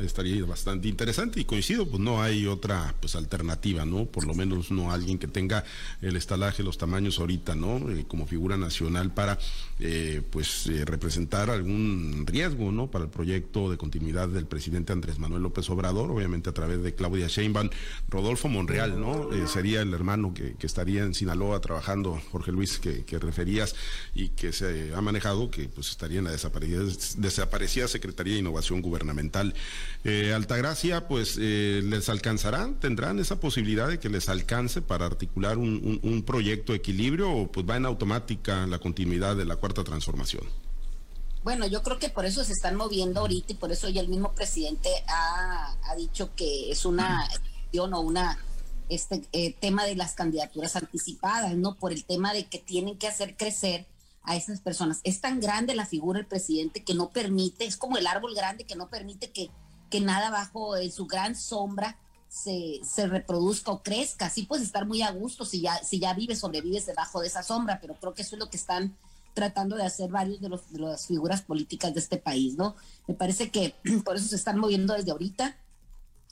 estaría 0.00 0.44
bastante 0.44 0.88
interesante 0.88 1.40
y 1.40 1.44
coincido, 1.44 1.86
pues 1.86 2.00
no 2.00 2.22
hay 2.22 2.46
otra 2.46 2.94
pues 3.00 3.16
alternativa, 3.16 3.84
¿no? 3.84 4.04
Por 4.06 4.26
lo 4.26 4.34
menos 4.34 4.70
no 4.70 4.92
alguien 4.92 5.18
que 5.18 5.26
tenga 5.26 5.64
el 6.02 6.16
estalaje, 6.16 6.62
los 6.62 6.78
tamaños 6.78 7.18
ahorita, 7.18 7.54
¿no? 7.54 7.90
Eh, 7.90 8.04
como 8.06 8.26
figura 8.26 8.56
nacional 8.56 9.12
para 9.12 9.38
eh, 9.78 10.22
pues 10.30 10.66
eh, 10.66 10.84
representar 10.84 11.50
algún 11.50 12.24
riesgo, 12.26 12.72
¿no? 12.72 12.90
Para 12.90 13.04
el 13.04 13.10
proyecto 13.10 13.70
de 13.70 13.78
continuidad 13.78 14.28
del 14.28 14.46
presidente 14.46 14.92
Andrés 14.92 15.18
Manuel 15.18 15.42
López 15.42 15.68
Obrador, 15.70 16.10
obviamente 16.10 16.50
a 16.50 16.52
través 16.52 16.82
de 16.82 16.94
Claudia 16.94 17.28
Sheinbaum, 17.28 17.70
Rodolfo 18.08 18.48
Monreal, 18.48 19.00
¿no? 19.00 19.28
sería 19.46 19.80
el 19.82 19.94
hermano 19.94 20.34
que, 20.34 20.54
estaría 20.60 21.02
en 21.02 21.14
Sinaloa 21.14 21.60
trabajando, 21.60 22.20
Jorge 22.30 22.52
Luis, 22.52 22.78
que, 22.78 23.04
referías 23.18 23.74
y 24.14 24.28
que 24.28 24.52
se 24.52 24.94
ha 24.94 25.00
manejado, 25.00 25.50
que 25.50 25.68
pues 25.68 25.90
estaría 25.90 26.18
en 26.18 26.24
la 26.24 26.30
desaparecida, 26.30 26.82
desaparecida 27.16 27.88
Secretaría 27.88 28.34
de 28.34 28.40
Innovación 28.40 28.82
Gubernamental. 28.82 29.54
Eh, 30.02 30.32
Altagracia, 30.34 31.06
pues 31.08 31.36
eh, 31.38 31.82
les 31.84 32.08
alcanzarán, 32.08 32.80
tendrán 32.80 33.18
esa 33.18 33.38
posibilidad 33.38 33.86
de 33.86 33.98
que 33.98 34.08
les 34.08 34.28
alcance 34.28 34.80
para 34.80 35.04
articular 35.04 35.58
un, 35.58 36.24
proyecto 36.26 36.72
de 36.72 36.78
equilibrio 36.78 37.30
o 37.30 37.46
pues 37.50 37.68
va 37.68 37.76
en 37.76 37.86
automática 37.86 38.66
la 38.66 38.78
continuidad 38.78 39.36
de 39.36 39.44
la 39.44 39.56
cuarta 39.56 39.84
transformación. 39.84 40.44
Bueno, 41.42 41.66
yo 41.66 41.82
creo 41.82 41.98
que 41.98 42.10
por 42.10 42.24
eso 42.26 42.44
se 42.44 42.52
están 42.52 42.76
moviendo 42.76 43.20
ahorita 43.20 43.52
y 43.52 43.56
por 43.56 43.72
eso 43.72 43.88
ya 43.88 44.00
el 44.00 44.08
mismo 44.08 44.34
presidente 44.34 44.88
ha, 45.08 45.74
dicho 45.96 46.34
que 46.34 46.70
es 46.70 46.84
una 46.84 47.28
o 47.74 48.00
una 48.00 48.38
este 48.88 49.22
eh, 49.32 49.54
tema 49.60 49.84
de 49.84 49.96
las 49.96 50.14
candidaturas 50.14 50.76
anticipadas, 50.76 51.54
¿no? 51.54 51.76
Por 51.76 51.92
el 51.92 52.04
tema 52.04 52.32
de 52.32 52.46
que 52.46 52.58
tienen 52.58 52.98
que 52.98 53.06
hacer 53.06 53.36
crecer 53.36 53.86
a 54.22 54.36
esas 54.36 54.60
personas. 54.60 55.00
Es 55.04 55.20
tan 55.20 55.40
grande 55.40 55.74
la 55.74 55.86
figura 55.86 56.18
del 56.18 56.26
presidente 56.26 56.84
que 56.84 56.94
no 56.94 57.10
permite, 57.10 57.64
es 57.64 57.76
como 57.76 57.96
el 57.96 58.06
árbol 58.06 58.34
grande 58.34 58.64
que 58.64 58.76
no 58.76 58.88
permite 58.88 59.30
que, 59.30 59.50
que 59.88 60.00
nada 60.00 60.30
bajo 60.30 60.76
en 60.76 60.92
su 60.92 61.06
gran 61.06 61.34
sombra 61.34 61.98
se, 62.28 62.80
se, 62.84 63.06
reproduzca 63.06 63.72
o 63.72 63.82
crezca. 63.82 64.26
Así 64.26 64.44
puedes 64.44 64.64
estar 64.64 64.86
muy 64.86 65.02
a 65.02 65.10
gusto 65.10 65.44
si 65.44 65.60
ya, 65.62 65.82
si 65.82 65.98
ya 65.98 66.14
vives, 66.14 66.38
sobrevives 66.38 66.86
debajo 66.86 67.20
de 67.20 67.26
esa 67.26 67.42
sombra, 67.42 67.80
pero 67.80 67.94
creo 67.94 68.14
que 68.14 68.22
eso 68.22 68.36
es 68.36 68.40
lo 68.40 68.50
que 68.50 68.56
están 68.56 68.96
tratando 69.34 69.76
de 69.76 69.84
hacer 69.84 70.10
varios 70.10 70.40
de, 70.40 70.48
de 70.48 70.78
las 70.78 71.06
figuras 71.06 71.42
políticas 71.42 71.94
de 71.94 72.00
este 72.00 72.16
país, 72.16 72.56
¿no? 72.56 72.76
Me 73.06 73.14
parece 73.14 73.50
que 73.50 73.74
por 74.04 74.16
eso 74.16 74.28
se 74.28 74.36
están 74.36 74.58
moviendo 74.58 74.94
desde 74.94 75.10
ahorita. 75.10 75.56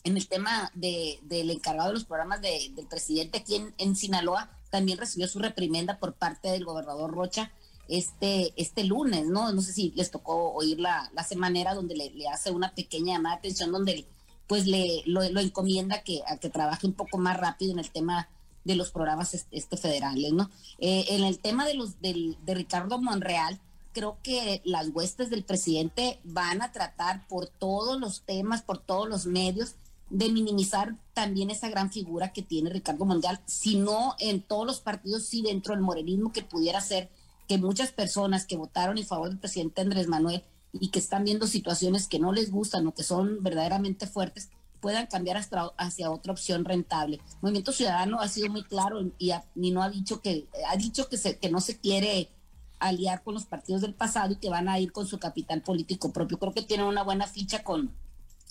En 0.05 0.17
el 0.17 0.29
tema 0.29 0.71
de, 0.75 1.19
del 1.23 1.51
encargado 1.51 1.89
de 1.89 1.95
los 1.95 2.05
programas 2.05 2.41
de, 2.41 2.71
del 2.75 2.87
presidente 2.87 3.39
aquí 3.39 3.57
en, 3.57 3.75
en 3.79 3.97
Sinaloa, 3.97 4.49
también 4.71 4.99
recibió 4.99 5.27
su 5.27 5.41
reprimenda 5.41 5.99
por 5.99 6.15
parte 6.15 6.49
del 6.49 6.65
gobernador 6.65 7.11
Rocha 7.11 7.51
este, 7.89 8.53
este 8.57 8.85
lunes, 8.85 9.27
¿no? 9.27 9.53
No 9.53 9.63
sé 9.63 9.73
si 9.73 9.93
les 9.97 10.11
tocó 10.11 10.53
oír 10.53 10.79
la, 10.79 11.11
la 11.15 11.25
semanera 11.25 11.75
donde 11.75 11.97
le, 11.97 12.29
hace 12.29 12.51
una 12.51 12.75
pequeña 12.75 13.15
llamada 13.15 13.37
de 13.37 13.39
atención 13.41 13.73
donde 13.73 14.07
pues 14.47 14.67
le 14.67 15.03
lo, 15.07 15.23
encomienda 15.23 16.03
que, 16.03 16.23
a 16.27 16.39
que 16.39 16.51
trabaje 16.51 16.87
un 16.87 16.95
poco 16.95 17.19
más 17.19 17.37
rápido 17.37 17.73
en 17.73 17.79
el 17.79 17.91
tema 17.91 18.29
de 18.65 18.77
los 18.77 18.91
programas 18.91 19.47
este, 19.51 19.77
federales, 19.77 20.33
¿no? 20.33 20.51
Eh, 20.79 21.07
en 21.09 21.25
el 21.25 21.39
tema 21.39 21.67
de 21.67 21.75
los 21.75 22.01
del, 22.01 22.37
de 22.45 22.55
Ricardo 22.55 22.99
Monreal, 22.99 23.61
creo 23.93 24.19
que 24.23 24.61
las 24.65 24.89
huestes 24.89 25.31
del 25.31 25.45
presidente 25.45 26.21
van 26.25 26.63
a 26.63 26.73
tratar 26.73 27.27
por 27.29 27.47
todos 27.47 27.99
los 27.99 28.23
temas, 28.23 28.63
por 28.63 28.79
todos 28.79 29.09
los 29.09 29.27
medios, 29.27 29.77
de 30.11 30.31
minimizar 30.31 30.97
también 31.13 31.51
esa 31.51 31.69
gran 31.69 31.91
figura 31.91 32.33
que 32.33 32.43
tiene 32.43 32.71
Ricardo 32.71 33.05
Monreal, 33.05 33.41
si 33.47 33.77
no 33.77 34.15
en 34.19 34.43
todos 34.43 34.67
los 34.67 34.81
partidos, 34.81 35.25
sí 35.25 35.43
dentro 35.43 35.75
del 35.75 35.83
morenismo 35.83 36.33
que 36.33 36.43
pudiera 36.43 36.81
ser 36.81 37.11
que 37.49 37.59
muchas 37.59 37.91
personas 37.91 38.47
que 38.47 38.57
votaron 38.57 38.99
en 38.99 39.07
favor 39.07 39.31
del 39.31 39.39
presidente 39.39 39.81
Andrés 39.81 40.07
Manuel 40.07 40.45
y 40.73 40.91
que 40.91 40.99
están 40.99 41.25
viendo 41.25 41.47
situaciones 41.47 42.07
que 42.07 42.19
no 42.19 42.33
les 42.33 42.51
gustan 42.51 42.87
o 42.87 42.95
que 42.95 43.03
son 43.03 43.43
verdaderamente 43.43 44.07
fuertes, 44.07 44.51
puedan 44.81 45.07
cambiar 45.07 45.39
hasta 45.39 45.73
hacia 45.79 46.11
otra 46.11 46.33
opción 46.33 46.65
rentable. 46.65 47.21
Movimiento 47.41 47.73
Ciudadano 47.73 48.21
ha 48.21 48.29
sido 48.29 48.51
muy 48.51 48.63
claro 48.65 49.01
y, 49.19 49.33
no 49.73 49.83
ha 49.83 49.91
dicho 49.91 50.21
que 50.21 50.47
ha 50.69 50.77
dicho 50.77 51.09
que, 51.09 51.17
se, 51.17 51.39
que 51.39 51.51
no 51.51 51.61
se 51.61 51.79
quiere 51.81 52.31
aliar 52.79 53.25
con 53.25 53.35
los 53.35 53.47
partidos 53.47 53.81
del 53.81 53.95
pasado 53.95 54.35
y 54.35 54.37
que 54.37 54.51
van 54.51 54.69
a 54.69 54.79
ir 54.79 54.93
con 54.93 55.07
su 55.07 55.19
capital 55.19 55.63
político 55.63 56.13
propio. 56.13 56.39
Creo 56.39 56.53
que 56.53 56.63
tienen 56.63 56.87
una 56.87 57.03
buena 57.03 57.27
ficha 57.27 57.65
con 57.65 57.91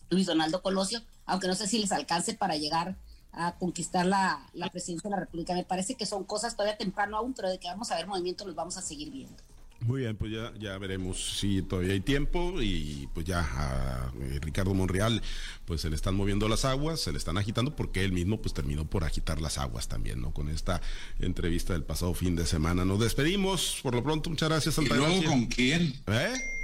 Luis 0.10 0.26
Donaldo 0.26 0.62
Colosio, 0.62 1.02
aunque 1.26 1.48
no 1.48 1.56
sé 1.56 1.68
si 1.68 1.80
les 1.80 1.92
alcance 1.92 2.34
para 2.34 2.58
llegar 2.58 2.98
a 3.38 3.56
conquistar 3.58 4.06
la, 4.06 4.45
la, 4.54 4.69
presidencia 4.69 5.10
de 5.10 5.15
la 5.15 5.21
República. 5.21 5.54
Me 5.54 5.63
parece 5.63 5.95
que 5.95 6.06
son 6.06 6.23
cosas 6.23 6.56
todavía 6.56 6.78
temprano 6.78 7.17
aún, 7.17 7.34
pero 7.34 7.50
de 7.50 7.58
que 7.58 7.67
vamos 7.67 7.91
a 7.91 7.95
ver 7.95 8.08
movimiento 8.08 8.45
los 8.45 8.56
vamos 8.56 8.78
a 8.78 8.82
seguir 8.82 9.12
viendo. 9.12 9.36
Muy 9.82 10.02
bien, 10.02 10.15
pues 10.15 10.32
ya, 10.32 10.52
ya 10.60 10.78
veremos 10.80 11.38
si 11.38 11.62
todavía 11.62 11.93
hay 11.93 12.00
tiempo 12.00 12.62
y 12.62 13.08
pues 13.13 13.28
ya 13.28 13.41
a 13.41 14.12
eh, 14.21 14.39
Ricardo 14.41 14.73
Monreal 14.73 15.21
pues 15.65 15.82
se 15.82 15.89
le 15.89 15.95
están 15.95 16.15
moviendo 16.15 16.50
las 16.50 16.65
aguas, 16.65 17.00
se 17.00 17.12
le 17.12 17.19
están 17.19 17.38
agitando 17.38 17.76
porque 17.76 18.04
él 18.04 18.12
mismo 18.12 18.41
pues 18.41 18.56
terminó 18.56 18.86
por 18.86 19.04
agitar 19.04 19.39
las 19.39 19.60
aguas 19.60 19.88
también, 19.88 20.19
¿no? 20.19 20.32
Con 20.32 20.50
esta 20.50 20.82
entrevista 21.19 21.73
del 21.73 21.84
pasado 21.84 22.15
fin 22.15 22.36
de 22.36 22.47
semana. 22.47 22.86
Nos 22.86 23.00
despedimos, 23.00 23.80
por 23.84 23.93
lo 23.93 24.02
pronto, 24.02 24.32
muchas 24.32 24.50
gracias. 24.50 24.78
¿Y 24.80 24.86
luego 24.86 25.23
con 25.23 25.45
quién? 25.45 25.93
¿Eh? 26.08 26.57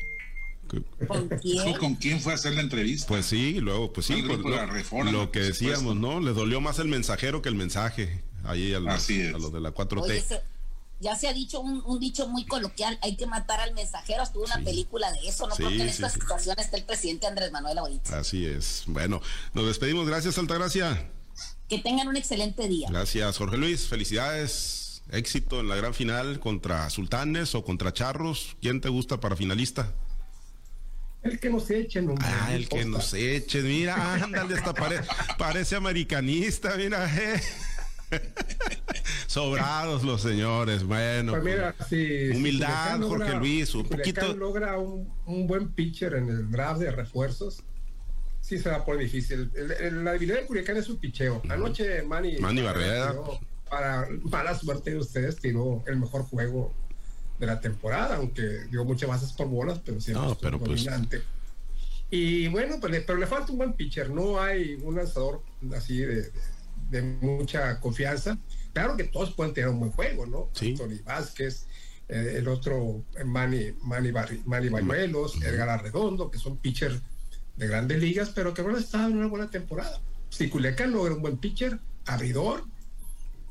¿Con 1.79 1.95
quién? 1.95 2.19
fue 2.21 2.31
a 2.31 2.35
hacer 2.35 2.53
la 2.53 2.61
entrevista? 2.61 3.07
Pues 3.07 3.25
sí, 3.25 3.59
luego, 3.59 3.93
pues 3.93 4.07
sí, 4.07 4.23
pues, 4.25 4.39
lo, 5.11 5.31
que 5.31 5.39
decíamos, 5.39 5.95
¿no? 5.95 6.19
Le 6.19 6.33
dolió 6.33 6.61
más 6.61 6.79
el 6.79 6.87
mensajero 6.87 7.41
que 7.41 7.49
el 7.49 7.55
mensaje 7.55 8.23
ahí 8.43 8.73
a 8.73 8.79
los, 8.79 9.07
de 9.07 9.61
la 9.61 9.73
4T. 9.73 10.41
ya 10.99 11.15
se 11.15 11.27
ha 11.27 11.33
dicho 11.33 11.61
un, 11.61 11.99
dicho 11.99 12.27
muy 12.27 12.45
coloquial, 12.45 12.97
hay 13.01 13.15
que 13.15 13.25
matar 13.25 13.59
al 13.59 13.73
mensajero, 13.73 14.23
estuvo 14.23 14.43
una 14.43 14.59
película 14.59 15.11
de 15.11 15.27
eso, 15.27 15.47
no 15.47 15.55
creo 15.55 15.69
que 15.69 15.81
en 15.81 15.89
esta 15.89 16.09
situación 16.09 16.55
esté 16.59 16.77
el 16.77 16.83
presidente 16.83 17.27
Andrés 17.27 17.51
Manuel 17.51 17.77
ahorita. 17.77 18.19
Así 18.19 18.45
es. 18.45 18.83
Bueno, 18.87 19.21
nos 19.53 19.65
despedimos, 19.65 20.07
gracias 20.07 20.37
Altagracia. 20.37 21.09
Que 21.67 21.79
tengan 21.79 22.07
un 22.07 22.17
excelente 22.17 22.67
día. 22.67 22.89
Gracias, 22.89 23.37
Jorge 23.37 23.57
Luis, 23.57 23.87
felicidades, 23.87 25.01
éxito 25.11 25.59
en 25.59 25.69
la 25.69 25.75
gran 25.75 25.93
final 25.93 26.39
contra 26.39 26.89
Sultanes 26.89 27.55
o 27.55 27.63
contra 27.63 27.93
Charros. 27.93 28.55
¿Quién 28.61 28.81
te 28.81 28.89
gusta 28.89 29.19
para 29.19 29.35
finalista? 29.35 29.93
El 31.23 31.39
que 31.39 31.49
nos 31.49 31.69
echen, 31.71 32.09
hombre. 32.09 32.25
Ah, 32.27 32.53
el 32.53 32.67
que 32.67 32.83
nos 32.83 33.13
echen, 33.13 33.65
mira, 33.65 34.15
ándale, 34.15 34.55
hasta 34.55 34.73
parece 35.37 35.75
americanista, 35.75 36.75
mira, 36.75 37.09
eh. 37.15 37.41
Sobrados 39.27 40.03
los 40.03 40.21
señores, 40.21 40.83
bueno. 40.83 41.31
Pues 41.31 41.43
mira, 41.43 41.75
si, 41.89 42.29
humildad, 42.29 43.01
Jorge 43.01 43.35
Luis, 43.35 43.73
un 43.73 43.85
poquito. 43.85 44.35
logra 44.35 44.77
un, 44.77 45.47
buen 45.47 45.69
pitcher 45.69 46.13
en 46.15 46.29
el 46.29 46.51
draft 46.51 46.81
de 46.81 46.91
refuerzos, 46.91 47.63
sí 48.41 48.59
se 48.59 48.69
va 48.69 48.77
a 48.77 48.85
poner 48.85 49.05
difícil. 49.05 49.51
la 50.03 50.11
debilidad 50.11 50.41
de 50.41 50.45
Culiacán 50.45 50.77
es 50.77 50.85
su 50.85 50.99
picheo. 50.99 51.41
Anoche 51.49 52.03
Manny, 52.03 52.37
Manny 52.37 52.61
Barrera. 52.61 53.15
Para 53.69 54.07
mala 54.21 54.53
suerte 54.53 54.91
de 54.91 54.97
ustedes, 54.97 55.37
tiró 55.37 55.83
el 55.87 55.97
mejor 55.97 56.23
juego 56.23 56.73
de 57.45 57.53
la 57.53 57.61
temporada, 57.61 58.17
aunque 58.17 58.65
dio 58.71 58.83
muchas 58.85 59.09
bases 59.09 59.33
por 59.33 59.47
bolas, 59.47 59.79
pero 59.83 59.99
siempre 59.99 60.27
no, 60.27 60.37
pero 60.37 60.59
pues 60.59 60.83
dominante. 60.83 61.21
Y 62.09 62.47
bueno, 62.49 62.77
pues, 62.79 63.03
pero 63.05 63.17
le 63.17 63.27
falta 63.27 63.51
un 63.51 63.57
buen 63.57 63.73
pitcher, 63.73 64.09
no 64.09 64.39
hay 64.39 64.75
un 64.83 64.95
lanzador 64.95 65.41
así 65.71 65.97
de 65.97 66.31
de 66.93 67.01
mucha 67.01 67.79
confianza. 67.79 68.37
Claro 68.71 68.95
que 68.95 69.05
todos 69.05 69.33
pueden 69.33 69.53
tener 69.53 69.69
un 69.69 69.79
buen 69.79 69.91
juego, 69.91 70.25
¿no? 70.25 70.49
Sí. 70.53 70.73
Tony 70.75 70.99
Vázquez, 70.99 71.67
eh, 72.07 72.35
el 72.37 72.47
otro 72.47 73.03
eh, 73.17 73.23
Manny, 73.23 73.73
Manny, 73.81 74.11
Manny 74.45 74.69
Bañuelos, 74.69 75.41
Edgar 75.41 75.69
Arredondo, 75.69 76.29
que 76.29 76.37
son 76.37 76.57
pitchers 76.57 77.01
de 77.57 77.67
grandes 77.67 77.99
ligas, 77.99 78.29
pero 78.29 78.53
que 78.53 78.61
van 78.61 78.75
a 78.75 78.79
estar 78.79 79.09
en 79.09 79.17
una 79.17 79.27
buena 79.27 79.49
temporada. 79.49 80.01
Si 80.29 80.49
Culiacán 80.49 80.91
logra 80.91 81.13
un 81.13 81.21
buen 81.21 81.37
pitcher, 81.37 81.79
abridor, 82.05 82.63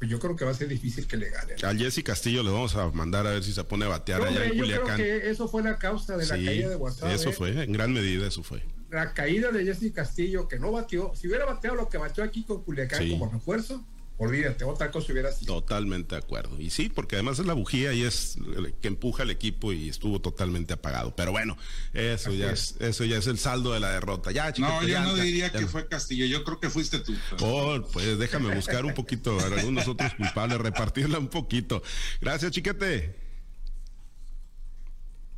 pues 0.03 0.11
yo 0.11 0.19
creo 0.19 0.35
que 0.35 0.45
va 0.45 0.51
a 0.51 0.55
ser 0.55 0.67
difícil 0.67 1.07
que 1.07 1.17
le 1.17 1.31
gane. 1.31 1.55
Al 1.63 1.79
Jesse 1.79 2.03
Castillo 2.03 2.43
le 2.43 2.51
vamos 2.51 2.75
a 2.75 2.91
mandar 2.91 3.25
a 3.25 3.31
ver 3.31 3.45
si 3.45 3.53
se 3.53 3.63
pone 3.63 3.85
a 3.85 3.89
batear 3.89 4.23
allá 4.23 4.47
en 4.47 4.59
Culiacán. 4.59 4.99
Yo 4.99 5.05
creo 5.05 5.21
que 5.21 5.31
eso 5.31 5.47
fue 5.47 5.63
la 5.63 5.79
causa 5.79 6.17
de 6.17 6.27
la 6.27 6.35
caída 6.35 6.71
de 6.71 6.75
Guasave. 6.75 7.15
Eso 7.15 7.31
fue, 7.31 7.63
en 7.63 7.71
gran 7.71 7.93
medida 7.93 8.27
eso 8.27 8.43
fue 8.43 8.65
la 8.91 9.15
caída 9.15 9.53
de 9.53 9.65
Jesse 9.65 9.93
Castillo, 9.93 10.49
que 10.49 10.59
no 10.59 10.73
batió, 10.73 11.13
si 11.15 11.29
hubiera 11.29 11.45
bateado 11.45 11.77
lo 11.77 11.89
que 11.89 11.99
batió 11.99 12.25
aquí 12.25 12.43
con 12.43 12.65
Culiacán 12.65 13.09
como 13.11 13.31
refuerzo, 13.31 13.87
olvídate, 14.19 14.65
otra 14.65 14.91
cosa 14.91 15.13
hubiera 15.13 15.33
sido. 15.33 15.55
Totalmente 15.55 16.15
de 16.15 16.21
acuerdo. 16.21 16.61
Y 16.61 16.71
sí, 16.71 16.89
porque 16.89 17.17
además 17.17 17.39
es 17.39 17.47
la 17.47 17.55
bujía 17.55 17.93
y 17.93 18.03
es 18.03 18.37
que 18.81 18.89
empuja 18.89 19.23
al 19.25 19.31
equipo 19.31 19.73
y 19.73 19.89
estuvo 19.89 20.21
totalmente 20.21 20.75
apagado. 20.75 21.15
Pero 21.17 21.33
bueno, 21.33 21.57
eso 21.93 22.33
ya 22.33 22.53
es. 22.53 22.77
eso 22.81 23.05
ya 23.05 23.19
es 23.19 23.27
el 23.27 23.39
saldo 23.39 23.73
de 23.73 23.81
la 23.81 23.91
derrota. 23.91 24.31
Ya, 24.31 24.53
No, 24.59 24.87
yo 24.87 25.01
no 25.01 25.15
diría 25.15 25.51
que 25.51 25.67
fue 25.67 25.89
Castillo, 25.89 26.27
yo 26.27 26.45
creo 26.45 26.61
que 26.61 26.71
fuiste 26.71 27.01
tú. 27.01 27.15
Oh, 27.41 27.81
pues 27.93 28.19
déjame 28.19 28.55
buscar 28.55 28.85
un 28.85 28.95
poquito, 28.95 29.39
a 29.41 29.47
algunos 29.47 29.89
otros 29.89 30.15
culpables, 30.15 30.59
repartirla 30.59 31.19
un 31.19 31.29
poquito. 31.29 31.83
Gracias, 32.21 32.53
chiquete. 32.53 33.17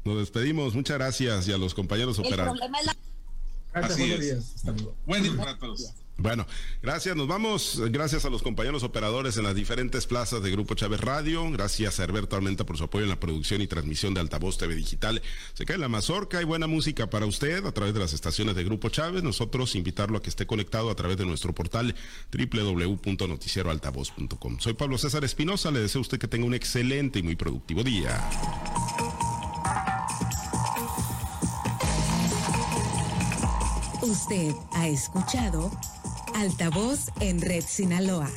Nos 0.05 0.19
despedimos, 0.19 0.75
muchas 0.75 0.99
gracias 0.99 1.49
y 1.49 1.53
a 1.53 1.57
los 1.57 1.73
compañeros 1.73 2.19
operadores. 2.19 2.61
Buen 5.07 5.23
día 5.23 5.37
para 5.37 5.59
todos. 5.59 5.95
Bueno, 6.17 6.47
gracias, 6.81 7.17
nos 7.17 7.27
vamos. 7.27 7.83
Gracias 7.91 8.25
a 8.25 8.31
los 8.31 8.41
compañeros 8.43 8.85
operadores 8.85 9.37
en 9.37 9.43
las 9.43 9.57
diferentes 9.57 10.07
plazas 10.07 10.45
de 10.45 10.53
Grupo 10.53 10.77
Chávez 10.77 11.01
Radio. 11.01 11.51
Gracias 11.51 11.99
a 11.99 12.05
Herberto 12.05 12.37
Almenta 12.37 12.65
por 12.65 12.79
su 12.79 12.85
apoyo 12.85 13.03
en 13.03 13.11
la 13.11 13.19
producción 13.19 13.61
y 13.61 13.67
transmisión 13.67 14.15
de 14.15 14.21
Altavoz 14.21 14.57
TV 14.57 14.77
Digital. 14.77 15.21
Se 15.55 15.67
cae 15.67 15.77
la 15.77 15.89
mazorca, 15.89 16.39
hay 16.39 16.45
buena 16.45 16.69
música 16.69 17.11
para 17.11 17.27
usted 17.27 17.67
a 17.67 17.73
través 17.73 17.95
de 17.95 18.01
las 18.01 18.13
estaciones 18.13 18.55
de 18.55 18.63
Grupo 18.63 18.91
Chávez. 18.91 19.25
Nosotros 19.25 19.75
invitarlo 19.75 20.19
a 20.19 20.23
que 20.23 20.31
esté 20.31 20.47
conectado 20.47 20.89
a 20.89 20.95
través 20.95 21.17
de 21.17 21.27
nuestro 21.27 21.53
portal 21.53 21.97
www.noticieroaltavoz.com. 22.33 24.61
Soy 24.61 24.75
Pablo 24.75 24.99
César 24.99 25.25
Espinosa, 25.25 25.73
le 25.73 25.81
deseo 25.81 25.99
a 25.99 26.03
usted 26.03 26.21
que 26.21 26.29
tenga 26.29 26.47
un 26.47 26.55
excelente 26.55 27.19
y 27.19 27.25
muy 27.25 27.35
productivo 27.35 27.83
día. 27.83 28.23
Usted 34.03 34.55
ha 34.73 34.87
escuchado 34.87 35.73
Altavoz 36.35 37.07
en 37.21 37.41
Red 37.41 37.65
Sinaloa 37.65 38.29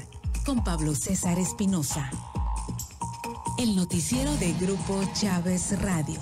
con 0.45 0.63
Pablo 0.63 0.93
César 0.95 1.39
Espinosa. 1.39 2.09
El 3.57 3.75
noticiero 3.75 4.35
de 4.37 4.53
Grupo 4.53 5.01
Chávez 5.13 5.79
Radio. 5.81 6.21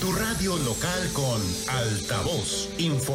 Tu 0.00 0.12
radio 0.12 0.56
local 0.58 1.10
con 1.12 1.42
Altavoz. 1.68 2.68
Info 2.78 3.12